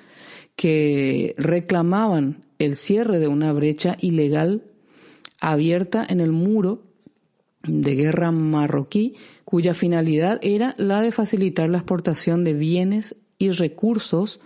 que 0.56 1.34
reclamaban 1.38 2.46
el 2.60 2.76
cierre 2.76 3.18
de 3.18 3.28
una 3.28 3.52
brecha 3.52 3.98
ilegal 4.00 4.62
abierta 5.40 6.06
en 6.08 6.22
el 6.22 6.32
muro 6.32 6.84
de 7.64 7.96
guerra 7.96 8.32
marroquí, 8.32 9.16
cuya 9.44 9.74
finalidad 9.74 10.40
era 10.44 10.76
la 10.78 11.02
de 11.02 11.12
facilitar 11.12 11.68
la 11.70 11.80
exportación 11.80 12.44
de 12.44 12.54
bienes 12.54 13.16
y 13.40 13.50
recursos, 13.50 14.40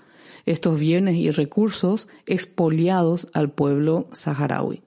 estos 0.46 0.80
bienes 0.80 1.16
y 1.16 1.32
recursos 1.32 2.08
expoliados 2.26 3.28
al 3.34 3.52
pueblo 3.52 4.08
saharaui. 4.14 4.84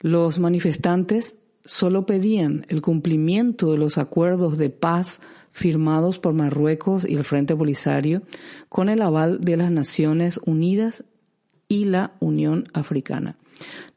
Los 0.00 0.38
manifestantes 0.38 1.36
solo 1.64 2.06
pedían 2.06 2.66
el 2.68 2.82
cumplimiento 2.82 3.72
de 3.72 3.78
los 3.78 3.98
acuerdos 3.98 4.58
de 4.58 4.70
paz 4.70 5.20
firmados 5.52 6.18
por 6.18 6.32
Marruecos 6.32 7.04
y 7.08 7.16
el 7.16 7.24
Frente 7.24 7.56
Polisario 7.56 8.22
con 8.68 8.88
el 8.88 9.02
aval 9.02 9.40
de 9.40 9.56
las 9.56 9.70
Naciones 9.70 10.40
Unidas 10.44 11.04
y 11.68 11.84
la 11.84 12.14
Unión 12.20 12.64
Africana. 12.72 13.36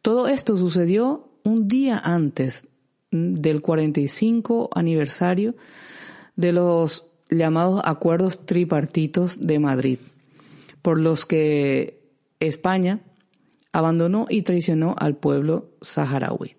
Todo 0.02 0.28
esto 0.28 0.58
sucedió 0.58 1.30
un 1.44 1.68
día 1.68 1.98
antes 1.98 2.68
del 3.12 3.62
45 3.62 4.70
aniversario 4.74 5.56
de 6.36 6.52
los 6.52 7.08
llamados 7.30 7.82
acuerdos 7.86 8.46
tripartitos 8.46 9.40
de 9.40 9.60
Madrid, 9.60 10.00
por 10.82 11.00
los 11.00 11.26
que 11.26 12.02
España 12.40 13.02
abandonó 13.72 14.28
y 14.30 14.42
traicionó 14.42 14.96
al 14.98 15.16
pueblo 15.16 15.70
saharaui. 15.82 16.56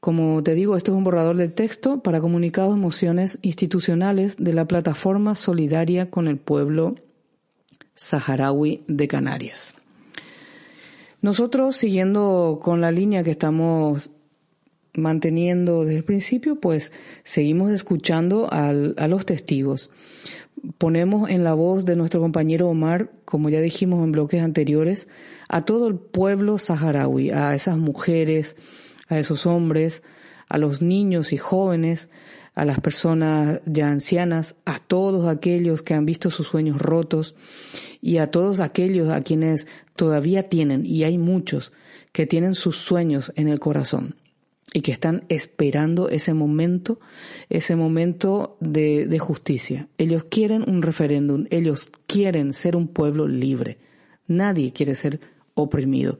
Como 0.00 0.42
te 0.44 0.54
digo, 0.54 0.76
esto 0.76 0.92
es 0.92 0.96
un 0.96 1.04
borrador 1.04 1.36
de 1.36 1.48
texto 1.48 2.02
para 2.02 2.20
comunicados 2.20 2.74
emociones 2.74 3.38
institucionales 3.42 4.36
de 4.36 4.52
la 4.52 4.66
plataforma 4.66 5.34
solidaria 5.34 6.08
con 6.08 6.28
el 6.28 6.36
pueblo 6.36 6.94
saharaui 7.94 8.84
de 8.86 9.08
Canarias. 9.08 9.74
Nosotros, 11.20 11.74
siguiendo 11.74 12.60
con 12.62 12.80
la 12.80 12.92
línea 12.92 13.24
que 13.24 13.32
estamos 13.32 14.10
manteniendo 14.94 15.84
desde 15.84 15.96
el 15.96 16.04
principio, 16.04 16.60
pues 16.60 16.92
seguimos 17.24 17.72
escuchando 17.72 18.48
a 18.52 18.72
los 18.72 19.26
testigos. 19.26 19.90
Ponemos 20.78 21.28
en 21.28 21.42
la 21.42 21.54
voz 21.54 21.84
de 21.84 21.96
nuestro 21.96 22.20
compañero 22.20 22.68
Omar, 22.68 23.10
como 23.24 23.48
ya 23.48 23.60
dijimos 23.60 24.04
en 24.04 24.12
bloques 24.12 24.42
anteriores, 24.42 25.08
a 25.48 25.64
todo 25.64 25.88
el 25.88 25.96
pueblo 25.96 26.56
saharaui, 26.58 27.30
a 27.30 27.52
esas 27.54 27.78
mujeres, 27.78 28.54
a 29.08 29.18
esos 29.18 29.46
hombres, 29.46 30.02
a 30.48 30.58
los 30.58 30.82
niños 30.82 31.32
y 31.32 31.36
jóvenes, 31.38 32.08
a 32.54 32.64
las 32.64 32.80
personas 32.80 33.60
ya 33.66 33.88
ancianas, 33.88 34.56
a 34.64 34.80
todos 34.80 35.28
aquellos 35.28 35.82
que 35.82 35.94
han 35.94 36.06
visto 36.06 36.30
sus 36.30 36.48
sueños 36.48 36.80
rotos 36.80 37.36
y 38.00 38.18
a 38.18 38.30
todos 38.30 38.60
aquellos 38.60 39.10
a 39.10 39.22
quienes 39.22 39.66
todavía 39.94 40.48
tienen, 40.48 40.84
y 40.84 41.04
hay 41.04 41.18
muchos, 41.18 41.72
que 42.12 42.26
tienen 42.26 42.54
sus 42.54 42.76
sueños 42.76 43.32
en 43.36 43.48
el 43.48 43.60
corazón 43.60 44.16
y 44.72 44.80
que 44.80 44.92
están 44.92 45.24
esperando 45.28 46.08
ese 46.08 46.34
momento, 46.34 47.00
ese 47.48 47.76
momento 47.76 48.56
de, 48.60 49.18
justicia. 49.18 49.88
Ellos 49.98 50.24
quieren 50.24 50.68
un 50.68 50.82
referéndum, 50.82 51.46
ellos 51.50 51.90
quieren 52.06 52.52
ser 52.52 52.76
un 52.76 52.88
pueblo 52.88 53.26
libre. 53.28 53.78
Nadie 54.26 54.72
quiere 54.72 54.94
ser 54.94 55.20
oprimido. 55.54 56.18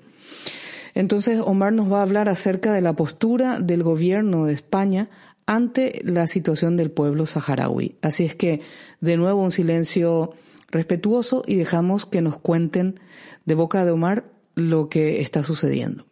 Entonces, 0.98 1.38
Omar 1.38 1.72
nos 1.72 1.92
va 1.92 2.00
a 2.00 2.02
hablar 2.02 2.28
acerca 2.28 2.72
de 2.72 2.80
la 2.80 2.96
postura 2.96 3.60
del 3.60 3.84
gobierno 3.84 4.46
de 4.46 4.52
España 4.52 5.08
ante 5.46 6.00
la 6.02 6.26
situación 6.26 6.76
del 6.76 6.90
pueblo 6.90 7.24
saharaui. 7.24 7.94
Así 8.02 8.24
es 8.24 8.34
que, 8.34 8.62
de 9.00 9.16
nuevo, 9.16 9.40
un 9.40 9.52
silencio 9.52 10.32
respetuoso 10.72 11.44
y 11.46 11.54
dejamos 11.54 12.04
que 12.04 12.20
nos 12.20 12.38
cuenten 12.38 12.98
de 13.44 13.54
boca 13.54 13.84
de 13.84 13.92
Omar 13.92 14.24
lo 14.56 14.88
que 14.88 15.20
está 15.20 15.44
sucediendo. 15.44 16.04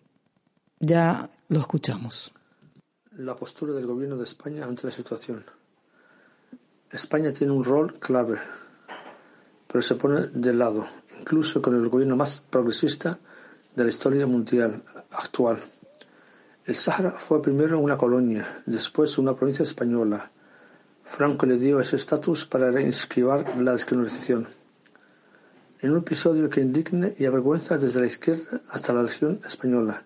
Ya 0.78 1.30
lo 1.49 1.59
escuchamos. 1.59 2.30
La 3.11 3.34
postura 3.34 3.74
del 3.74 3.89
gobierno 3.89 4.16
de 4.16 4.22
España 4.22 4.66
ante 4.66 4.87
la 4.87 4.93
situación. 4.93 5.45
España 6.93 7.32
tiene 7.32 7.53
un 7.53 7.64
rol 7.64 7.99
clave, 7.99 8.39
pero 9.66 9.82
se 9.82 9.97
pone 9.97 10.28
de 10.28 10.53
lado, 10.53 10.87
incluso 11.18 11.61
con 11.61 11.74
el 11.74 11.89
gobierno 11.89 12.14
más 12.14 12.45
progresista 12.49 13.18
de 13.77 13.85
la 13.85 13.91
historia 13.91 14.27
mundial 14.27 14.83
actual. 15.11 15.59
El 16.64 16.74
Sahara 16.74 17.12
fue 17.12 17.43
primero 17.43 17.79
una 17.79 17.97
colonia, 17.97 18.62
después 18.64 19.18
una 19.18 19.37
provincia 19.37 19.62
española. 19.62 20.31
Franco 21.05 21.47
le 21.47 21.59
dio 21.59 21.79
ese 21.79 21.97
estatus 21.97 22.47
para 22.47 22.70
reinscribir 22.70 23.45
la 23.59 23.72
descolonización. 23.72 24.49
En 25.81 25.93
un 25.93 25.99
episodio 25.99 26.49
que 26.49 26.62
indigne 26.62 27.14
y 27.18 27.27
avergüenza 27.27 27.77
desde 27.77 28.01
la 28.01 28.07
izquierda 28.07 28.62
hasta 28.70 28.95
la 28.95 29.03
legión 29.03 29.41
española, 29.47 30.03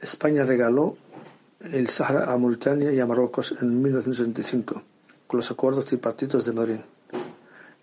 España 0.00 0.44
regaló 0.44 0.96
el 1.60 1.88
Sahara 1.88 2.30
a 2.30 2.36
Mauritania 2.36 2.92
y 2.92 3.00
a 3.00 3.06
Marruecos 3.06 3.54
en 3.60 3.82
1965, 3.82 4.82
con 5.26 5.38
los 5.38 5.50
acuerdos 5.50 5.86
tripartitos 5.86 6.44
de 6.44 6.52
Madrid. 6.52 6.80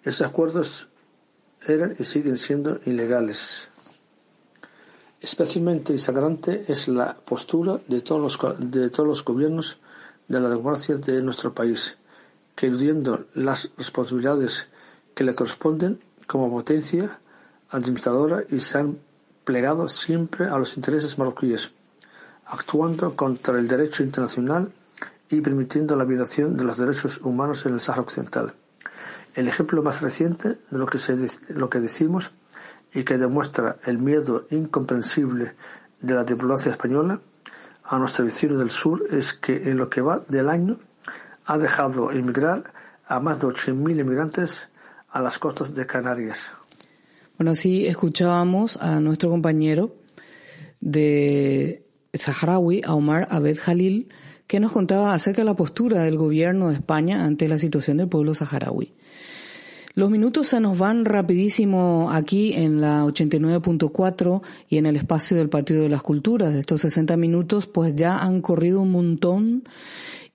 Esos 0.04 0.28
acuerdos 0.28 0.88
eran 1.68 1.96
y 1.98 2.04
siguen 2.04 2.38
siendo 2.38 2.80
ilegales. 2.86 3.70
Especialmente 5.26 5.98
sangrante 5.98 6.66
es 6.68 6.88
la 6.88 7.18
postura 7.18 7.80
de 7.88 8.02
todos, 8.02 8.22
los, 8.22 8.60
de 8.60 8.92
todos 8.92 9.10
los 9.10 9.26
gobiernos 9.26 9.80
de 10.28 10.40
la 10.40 10.50
democracia 10.50 10.98
de 10.98 11.20
nuestro 11.24 11.52
país, 11.52 11.98
que 12.56 12.68
eludiendo 12.68 13.26
las 13.34 13.72
responsabilidades 13.76 14.68
que 15.16 15.24
le 15.24 15.34
corresponden 15.34 16.00
como 16.28 16.52
potencia 16.52 17.20
administradora 17.72 18.44
y 18.52 18.60
se 18.60 18.78
han 18.78 19.00
plegado 19.46 19.90
siempre 19.90 20.46
a 20.46 20.60
los 20.60 20.78
intereses 20.78 21.18
marroquíes, 21.18 21.72
actuando 22.46 23.16
contra 23.16 23.58
el 23.58 23.68
derecho 23.68 24.04
internacional 24.04 24.72
y 25.32 25.42
permitiendo 25.42 25.96
la 25.96 26.04
violación 26.04 26.56
de 26.56 26.66
los 26.66 26.78
derechos 26.78 27.20
humanos 27.22 27.66
en 27.66 27.74
el 27.74 27.80
Sáhara 27.80 28.04
Occidental. 28.04 28.54
El 29.34 29.48
ejemplo 29.48 29.82
más 29.82 30.04
reciente 30.04 30.60
de 30.70 30.78
lo 30.78 30.86
que, 30.86 31.00
se, 31.00 31.16
lo 31.50 31.68
que 31.68 31.80
decimos 31.80 32.32
y 32.96 33.04
que 33.04 33.18
demuestra 33.18 33.78
el 33.86 34.00
miedo 34.00 34.48
incomprensible 34.50 35.54
de 36.02 36.14
la 36.16 36.24
diplomacia 36.24 36.72
española 36.72 37.20
a 37.84 38.00
nuestro 38.00 38.26
vecino 38.26 38.58
del 38.58 38.72
sur 38.72 39.04
es 39.12 39.34
que 39.34 39.70
en 39.70 39.78
lo 39.78 39.90
que 39.90 40.02
va 40.02 40.24
del 40.28 40.50
año 40.50 40.80
ha 41.46 41.58
dejado 41.58 42.12
emigrar 42.12 42.74
a 43.06 43.20
más 43.20 43.42
de 43.42 43.48
8.000 43.48 44.00
inmigrantes 44.00 44.70
a 45.10 45.22
las 45.22 45.38
costas 45.38 45.76
de 45.76 45.86
Canarias. 45.86 46.52
Bueno, 47.38 47.52
así 47.52 47.86
escuchábamos 47.86 48.78
a 48.78 49.00
nuestro 49.00 49.30
compañero 49.30 49.96
de 50.80 51.86
saharaui, 52.14 52.82
a 52.86 52.96
Omar 52.96 53.28
Abed 53.30 53.60
Jalil, 53.60 54.08
que 54.48 54.60
nos 54.60 54.72
contaba 54.72 55.14
acerca 55.14 55.42
de 55.42 55.46
la 55.46 55.56
postura 55.56 56.04
del 56.04 56.18
gobierno 56.18 56.70
de 56.70 56.76
España 56.76 57.26
ante 57.26 57.48
la 57.48 57.58
situación 57.58 57.98
del 57.98 58.08
pueblo 58.08 58.34
saharaui. 58.34 58.96
Los 59.96 60.12
minutos 60.12 60.48
se 60.48 60.60
nos 60.60 60.78
van 60.78 61.06
rapidísimo 61.06 62.10
aquí 62.12 62.52
en 62.52 62.82
la 62.82 63.06
89.4 63.06 64.42
y 64.68 64.78
en 64.78 64.88
el 64.88 64.98
espacio 64.98 65.38
del 65.38 65.48
Patio 65.48 65.82
de 65.82 65.88
las 65.88 66.02
Culturas. 66.02 66.54
Estos 66.54 66.82
60 66.82 67.16
minutos 67.16 67.68
pues 67.68 67.96
ya 67.96 68.18
han 68.18 68.42
corrido 68.42 68.82
un 68.82 68.92
montón 68.92 69.64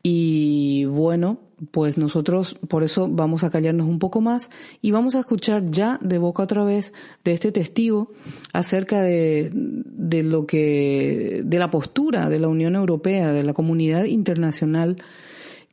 y 0.02 0.86
bueno, 0.86 1.40
pues 1.72 1.98
nosotros 1.98 2.56
por 2.68 2.84
eso 2.84 3.06
vamos 3.06 3.44
a 3.44 3.50
callarnos 3.50 3.86
un 3.86 3.98
poco 3.98 4.22
más 4.22 4.48
y 4.80 4.92
vamos 4.92 5.14
a 5.14 5.20
escuchar 5.20 5.70
ya 5.70 5.98
de 6.00 6.16
boca 6.16 6.42
otra 6.42 6.64
vez 6.64 6.94
de 7.22 7.32
este 7.32 7.52
testigo 7.52 8.12
acerca 8.54 9.02
de, 9.02 9.50
de 9.52 10.22
lo 10.22 10.46
que, 10.46 11.42
de 11.44 11.58
la 11.58 11.70
postura 11.70 12.30
de 12.30 12.38
la 12.38 12.48
Unión 12.48 12.76
Europea, 12.76 13.30
de 13.34 13.42
la 13.42 13.52
comunidad 13.52 14.04
internacional, 14.04 14.96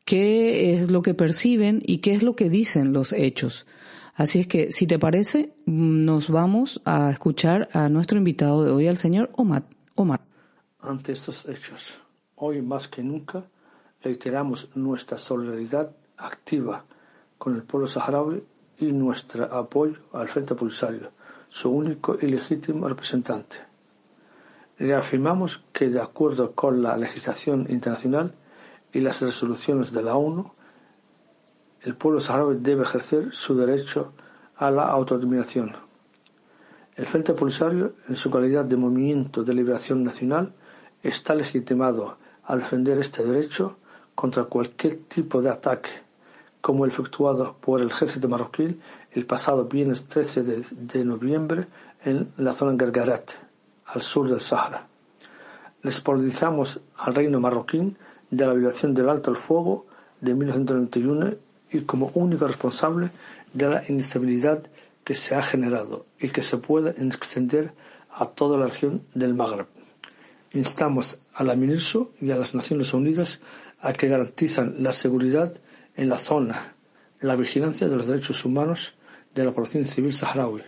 qué 0.04 0.74
es 0.74 0.92
lo 0.92 1.02
que 1.04 1.14
perciben 1.14 1.82
y 1.86 2.00
qué 2.00 2.16
es 2.16 2.22
lo 2.22 2.36
que 2.36 2.50
dicen 2.50 2.92
los 2.92 3.14
hechos. 3.14 3.66
Así 4.18 4.39
es 4.39 4.47
que, 4.47 4.72
si 4.72 4.88
te 4.88 4.97
parece, 4.97 5.53
nos 5.68 6.32
vamos 6.32 6.82
a 6.86 7.11
escuchar 7.11 7.70
a 7.72 7.88
nuestro 7.88 8.18
invitado 8.18 8.63
de 8.63 8.72
hoy, 8.72 8.88
al 8.88 8.97
señor 8.97 9.30
Omar. 9.36 9.65
Omar. 9.93 10.22
Ante 10.80 11.11
estos 11.11 11.47
hechos, 11.47 12.01
hoy 12.36 12.63
más 12.63 12.88
que 12.88 13.03
nunca, 13.03 13.45
reiteramos 14.01 14.72
nuestra 14.74 15.20
solidaridad 15.20 15.95
activa 16.18 16.84
con 17.38 17.55
el 17.55 17.61
pueblo 17.61 17.88
saharaui 17.88 18.43
y 18.80 18.91
nuestro 18.91 19.53
apoyo 19.53 19.99
al 20.13 20.28
Frente 20.28 20.55
Polisario, 20.55 21.11
su 21.47 21.70
único 21.70 22.18
y 22.20 22.26
legítimo 22.26 22.88
representante. 22.88 23.57
Reafirmamos 24.80 25.63
que, 25.72 25.89
de 25.89 26.01
acuerdo 26.01 26.53
con 26.53 26.82
la 26.82 26.97
legislación 26.97 27.68
internacional 27.70 28.34
y 28.91 28.99
las 28.99 29.22
resoluciones 29.22 29.91
de 29.91 30.01
la 30.01 30.15
ONU, 30.15 30.53
el 31.88 31.96
pueblo 31.96 32.20
saharaui 32.20 32.58
debe 32.60 32.84
ejercer 32.84 33.34
su 33.34 33.56
derecho 33.56 34.12
a 34.58 34.70
la 34.70 34.90
autodeterminación. 34.90 35.72
El 36.98 37.06
Frente 37.06 37.34
Polisario, 37.34 37.94
en 38.10 38.18
su 38.18 38.30
calidad 38.30 38.66
de 38.66 38.76
movimiento 38.76 39.42
de 39.42 39.54
liberación 39.54 40.04
nacional, 40.04 40.54
está 41.02 41.34
legitimado 41.34 42.18
a 42.44 42.58
defender 42.58 43.00
este 43.00 43.24
derecho 43.24 43.78
contra 44.16 44.44
cualquier 44.44 44.98
tipo 45.06 45.42
de 45.42 45.50
ataque, 45.50 45.92
como 46.60 46.84
el 46.84 46.92
efectuado 46.92 47.56
por 47.62 47.80
el 47.80 47.88
ejército 47.88 48.28
marroquí 48.28 48.78
el 49.14 49.26
pasado 49.26 49.64
viernes 49.64 50.08
13 50.08 50.44
de, 50.44 50.66
de 50.72 51.06
noviembre 51.06 51.68
en 52.04 52.34
la 52.36 52.54
zona 52.54 52.74
Gargaret, 52.76 53.32
al 53.86 54.02
sur 54.02 54.28
del 54.28 54.42
Sahara. 54.42 54.90
Responsabilizamos 55.84 56.82
al 56.98 57.16
reino 57.16 57.40
marroquí 57.40 57.96
de 58.30 58.46
la 58.46 58.54
violación 58.54 58.94
del 58.94 59.08
alto 59.08 59.32
al 59.32 59.38
fuego 59.38 59.86
de 60.20 60.34
1991 60.34 61.47
y 61.72 61.82
como 61.82 62.11
único 62.13 62.47
responsable 62.47 63.11
de 63.53 63.70
la 63.70 63.84
inestabilidad 63.88 64.63
que 65.03 65.15
se 65.15 65.36
ha 65.36 65.41
generado 65.41 66.05
y 66.20 66.30
que 66.30 66.43
se 66.43 66.57
puede 66.57 66.91
extender 66.91 67.74
a 68.11 68.26
toda 68.26 68.57
la 68.57 68.68
región 68.68 69.03
del 69.13 69.34
Magreb. 69.34 69.68
Instamos 70.53 71.20
a 71.34 71.43
la 71.43 71.55
MINURSO 71.55 72.11
y 72.20 72.32
a 72.32 72.38
las 72.38 72.55
Naciones 72.55 72.93
Unidas 72.93 73.41
a 73.80 73.93
que 73.93 74.07
garantizan 74.07 74.76
la 74.80 74.91
seguridad 74.91 75.53
en 75.95 76.09
la 76.09 76.18
zona, 76.18 76.76
la 77.20 77.36
vigilancia 77.36 77.88
de 77.88 77.95
los 77.95 78.07
derechos 78.07 78.43
humanos 78.45 78.95
de 79.34 79.45
la 79.45 79.51
población 79.51 79.86
civil 79.86 80.13
saharaui 80.13 80.63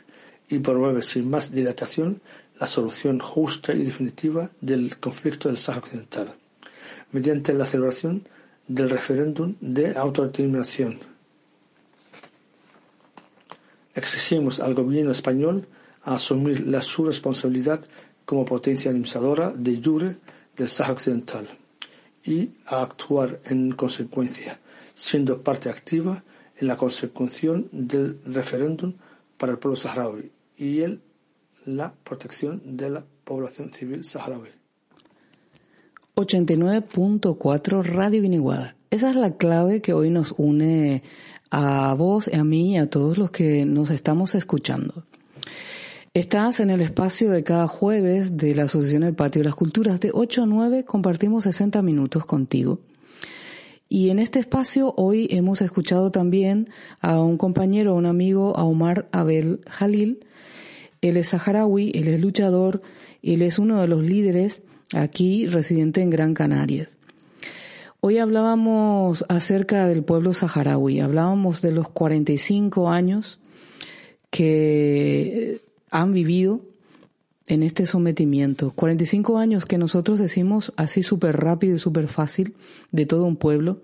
y 0.47 0.59
promueve 0.59 1.01
sin 1.01 1.29
más 1.29 1.51
dilatación 1.51 2.21
la 2.59 2.67
solución 2.67 3.19
justa 3.19 3.73
y 3.73 3.83
definitiva 3.83 4.51
del 4.59 4.97
conflicto 4.99 5.47
del 5.47 5.57
Sáhara 5.57 5.81
Occidental, 5.81 6.35
mediante 7.11 7.53
la 7.53 7.65
celebración 7.65 8.23
del 8.69 8.89
referéndum 8.89 9.55
de 9.59 9.97
autodeterminación. 9.97 10.99
Exigimos 13.95 14.59
al 14.61 14.75
gobierno 14.75 15.11
español 15.11 15.67
asumir 16.03 16.65
la 16.67 16.81
su 16.81 17.03
responsabilidad 17.03 17.83
como 18.25 18.45
potencia 18.45 18.91
administradora 18.91 19.51
de 19.51 19.81
jure 19.83 20.15
del 20.55 20.69
Sáhara 20.69 20.93
Occidental 20.93 21.47
y 22.23 22.51
a 22.67 22.81
actuar 22.83 23.39
en 23.45 23.71
consecuencia, 23.71 24.59
siendo 24.93 25.41
parte 25.41 25.69
activa 25.69 26.23
en 26.57 26.67
la 26.67 26.77
consecución 26.77 27.67
del 27.71 28.19
referéndum 28.25 28.93
para 29.37 29.53
el 29.53 29.57
pueblo 29.57 29.75
saharaui 29.77 30.31
y 30.57 30.83
en 30.83 31.01
la 31.65 31.91
protección 32.03 32.61
de 32.77 32.89
la 32.91 33.03
población 33.23 33.73
civil 33.73 34.03
saharaui. 34.05 34.58
89.4 36.19 37.81
Radio 37.81 38.21
Guiniguada. 38.21 38.75
Esa 38.91 39.09
es 39.09 39.15
la 39.15 39.37
clave 39.37 39.81
que 39.81 39.93
hoy 39.93 40.09
nos 40.09 40.33
une 40.37 41.01
a 41.49 41.93
vos, 41.93 42.29
a 42.33 42.43
mí 42.43 42.73
y 42.73 42.77
a 42.77 42.89
todos 42.89 43.17
los 43.17 43.31
que 43.31 43.65
nos 43.65 43.89
estamos 43.89 44.35
escuchando. 44.35 45.05
Estás 46.13 46.59
en 46.59 46.71
el 46.71 46.81
espacio 46.81 47.31
de 47.31 47.43
cada 47.43 47.67
jueves 47.67 48.35
de 48.35 48.53
la 48.53 48.63
Asociación 48.63 49.03
El 49.03 49.15
Patio 49.15 49.39
de 49.41 49.45
las 49.45 49.55
Culturas. 49.55 50.01
De 50.01 50.11
8 50.13 50.43
a 50.43 50.45
9 50.45 50.83
compartimos 50.83 51.45
60 51.45 51.81
minutos 51.83 52.25
contigo. 52.25 52.81
Y 53.87 54.09
en 54.09 54.19
este 54.19 54.39
espacio 54.39 54.93
hoy 54.97 55.27
hemos 55.31 55.61
escuchado 55.61 56.11
también 56.11 56.67
a 56.99 57.21
un 57.21 57.37
compañero, 57.37 57.91
a 57.91 57.95
un 57.95 58.05
amigo, 58.05 58.57
a 58.57 58.65
Omar 58.65 59.07
Abel 59.13 59.61
Jalil. 59.69 60.25
Él 61.01 61.15
es 61.15 61.29
saharaui, 61.29 61.91
él 61.95 62.09
es 62.09 62.19
luchador, 62.19 62.81
él 63.23 63.41
es 63.41 63.57
uno 63.57 63.79
de 63.79 63.87
los 63.87 64.03
líderes 64.03 64.63
aquí 64.93 65.47
residente 65.47 66.01
en 66.01 66.09
Gran 66.09 66.33
Canarias. 66.33 66.97
Hoy 68.01 68.17
hablábamos 68.17 69.25
acerca 69.27 69.87
del 69.87 70.03
pueblo 70.03 70.33
saharaui, 70.33 71.01
hablábamos 71.01 71.61
de 71.61 71.71
los 71.71 71.89
45 71.89 72.89
años 72.89 73.39
que 74.29 75.61
han 75.91 76.13
vivido 76.13 76.61
en 77.47 77.63
este 77.63 77.85
sometimiento. 77.85 78.71
45 78.71 79.37
años 79.37 79.65
que 79.65 79.77
nosotros 79.77 80.19
decimos 80.19 80.71
así 80.77 81.03
súper 81.03 81.37
rápido 81.37 81.75
y 81.75 81.79
súper 81.79 82.07
fácil 82.07 82.53
de 82.91 83.05
todo 83.05 83.25
un 83.25 83.35
pueblo, 83.35 83.81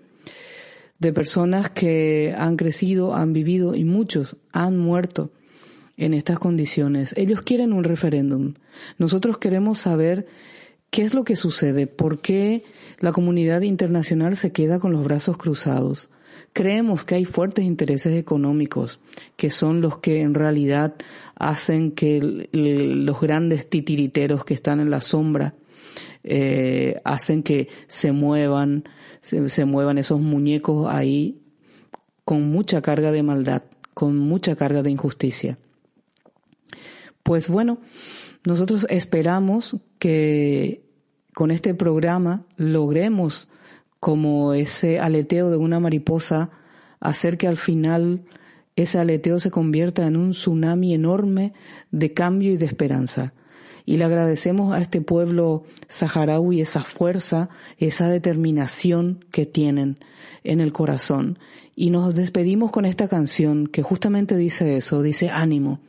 de 0.98 1.12
personas 1.12 1.68
que 1.70 2.34
han 2.38 2.56
crecido, 2.56 3.14
han 3.14 3.32
vivido 3.32 3.74
y 3.74 3.84
muchos 3.84 4.36
han 4.52 4.78
muerto 4.78 5.30
en 5.98 6.14
estas 6.14 6.38
condiciones. 6.38 7.12
Ellos 7.16 7.42
quieren 7.42 7.72
un 7.72 7.84
referéndum. 7.84 8.54
Nosotros 8.98 9.38
queremos 9.38 9.78
saber 9.78 10.26
¿Qué 10.90 11.02
es 11.02 11.14
lo 11.14 11.24
que 11.24 11.36
sucede? 11.36 11.86
¿Por 11.86 12.20
qué 12.20 12.64
la 13.00 13.12
comunidad 13.12 13.62
internacional 13.62 14.36
se 14.36 14.52
queda 14.52 14.78
con 14.78 14.92
los 14.92 15.04
brazos 15.04 15.36
cruzados? 15.36 16.08
Creemos 16.52 17.04
que 17.04 17.14
hay 17.14 17.24
fuertes 17.24 17.64
intereses 17.64 18.14
económicos 18.16 19.00
que 19.36 19.50
son 19.50 19.80
los 19.80 19.98
que 19.98 20.22
en 20.22 20.34
realidad 20.34 20.94
hacen 21.34 21.92
que 21.92 22.48
los 22.52 23.20
grandes 23.20 23.68
titiriteros 23.68 24.44
que 24.44 24.54
están 24.54 24.80
en 24.80 24.90
la 24.90 25.00
sombra 25.00 25.54
eh, 26.24 27.00
hacen 27.04 27.42
que 27.42 27.68
se 27.86 28.12
muevan, 28.12 28.84
se, 29.20 29.48
se 29.48 29.64
muevan 29.64 29.98
esos 29.98 30.20
muñecos 30.20 30.88
ahí 30.90 31.40
con 32.24 32.50
mucha 32.50 32.82
carga 32.82 33.12
de 33.12 33.22
maldad, 33.22 33.62
con 33.94 34.18
mucha 34.18 34.56
carga 34.56 34.82
de 34.82 34.90
injusticia. 34.90 35.58
Pues 37.22 37.48
bueno, 37.48 37.78
nosotros 38.46 38.86
esperamos 38.88 39.76
que 39.98 40.84
con 41.34 41.50
este 41.50 41.74
programa 41.74 42.46
logremos 42.56 43.48
como 43.98 44.54
ese 44.54 45.00
aleteo 45.00 45.50
de 45.50 45.56
una 45.56 45.80
mariposa 45.80 46.50
hacer 47.00 47.38
que 47.38 47.48
al 47.48 47.56
final 47.56 48.22
ese 48.76 49.00
aleteo 49.00 49.40
se 49.40 49.50
convierta 49.50 50.06
en 50.06 50.16
un 50.16 50.30
tsunami 50.30 50.94
enorme 50.94 51.54
de 51.90 52.12
cambio 52.12 52.52
y 52.52 52.56
de 52.56 52.66
esperanza. 52.66 53.34
Y 53.84 53.96
le 53.96 54.04
agradecemos 54.04 54.72
a 54.72 54.80
este 54.80 55.00
pueblo 55.00 55.64
saharaui 55.88 56.60
esa 56.60 56.84
fuerza, 56.84 57.48
esa 57.78 58.08
determinación 58.08 59.24
que 59.32 59.44
tienen 59.44 59.98
en 60.44 60.60
el 60.60 60.72
corazón. 60.72 61.38
Y 61.74 61.90
nos 61.90 62.14
despedimos 62.14 62.70
con 62.70 62.84
esta 62.84 63.08
canción 63.08 63.66
que 63.66 63.82
justamente 63.82 64.36
dice 64.36 64.76
eso, 64.76 65.02
dice 65.02 65.30
ánimo, 65.30 65.80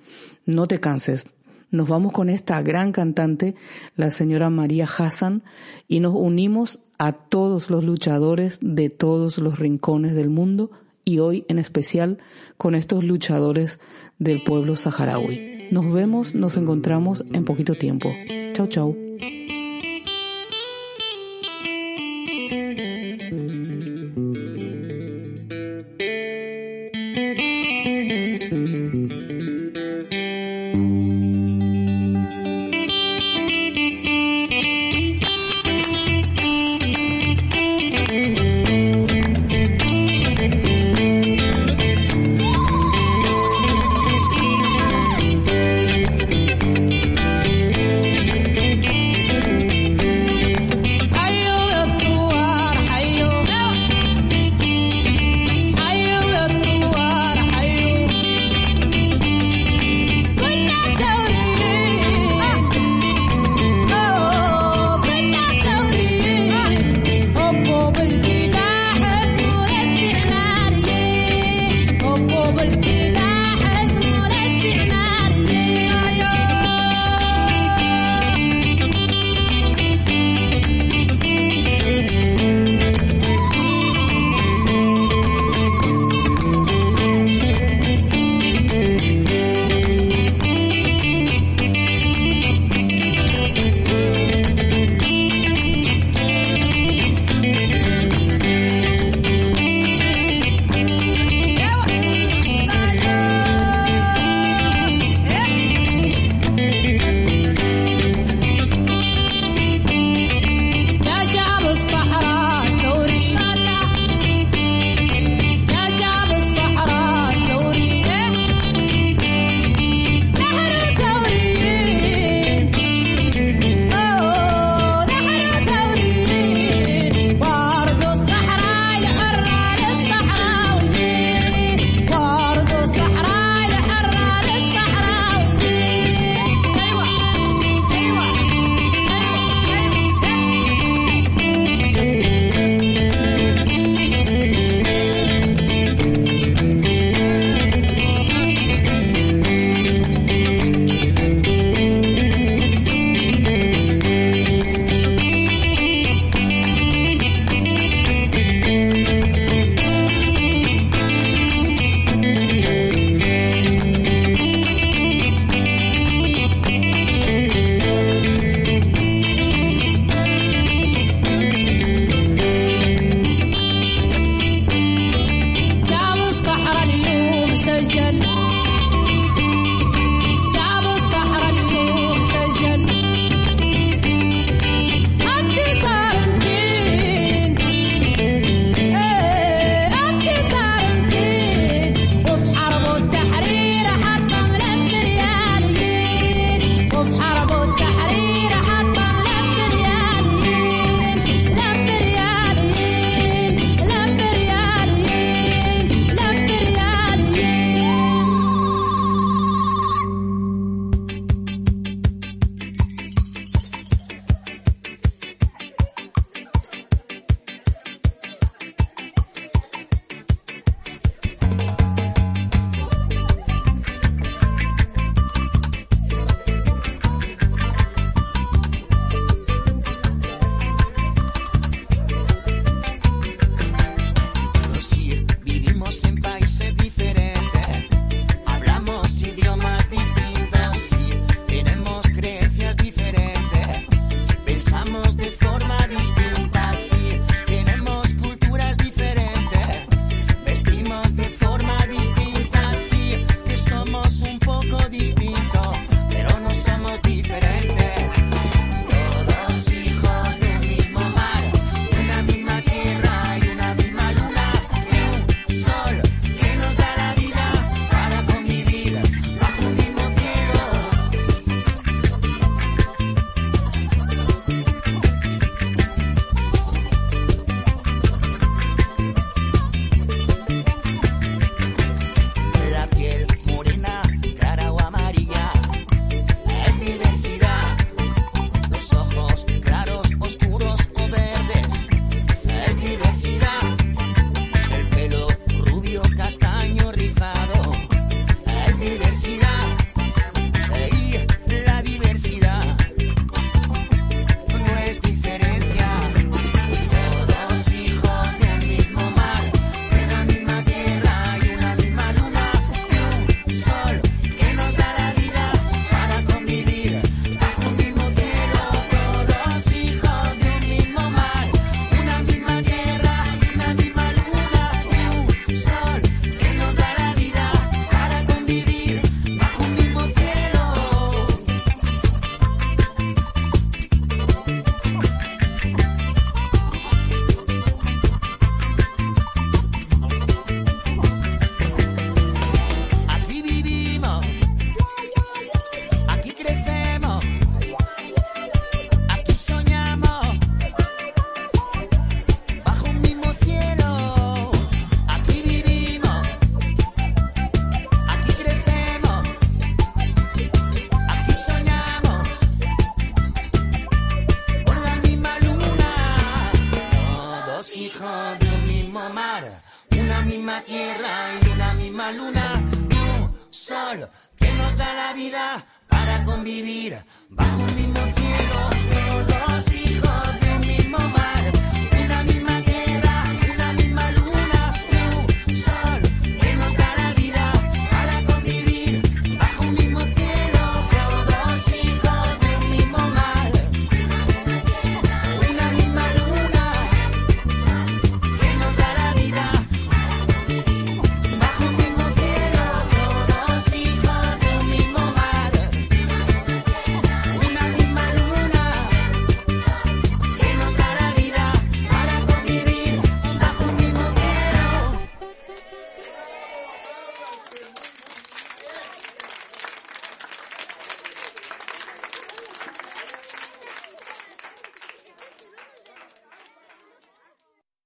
no 0.45 0.67
te 0.67 0.79
canses, 0.79 1.27
nos 1.71 1.87
vamos 1.87 2.11
con 2.11 2.29
esta 2.29 2.61
gran 2.61 2.91
cantante, 2.91 3.55
la 3.95 4.11
señora 4.11 4.49
María 4.49 4.85
Hassan, 4.85 5.43
y 5.87 5.99
nos 5.99 6.13
unimos 6.15 6.79
a 6.97 7.11
todos 7.11 7.69
los 7.69 7.83
luchadores 7.83 8.59
de 8.61 8.89
todos 8.89 9.37
los 9.37 9.59
rincones 9.59 10.15
del 10.15 10.29
mundo 10.29 10.71
y 11.05 11.19
hoy 11.19 11.45
en 11.47 11.59
especial 11.59 12.17
con 12.57 12.75
estos 12.75 13.03
luchadores 13.03 13.79
del 14.19 14.43
pueblo 14.43 14.75
saharaui. 14.75 15.69
Nos 15.71 15.91
vemos, 15.91 16.33
nos 16.33 16.57
encontramos 16.57 17.23
en 17.33 17.45
poquito 17.45 17.75
tiempo. 17.75 18.09
Chau, 18.53 18.67
chau. 18.67 19.06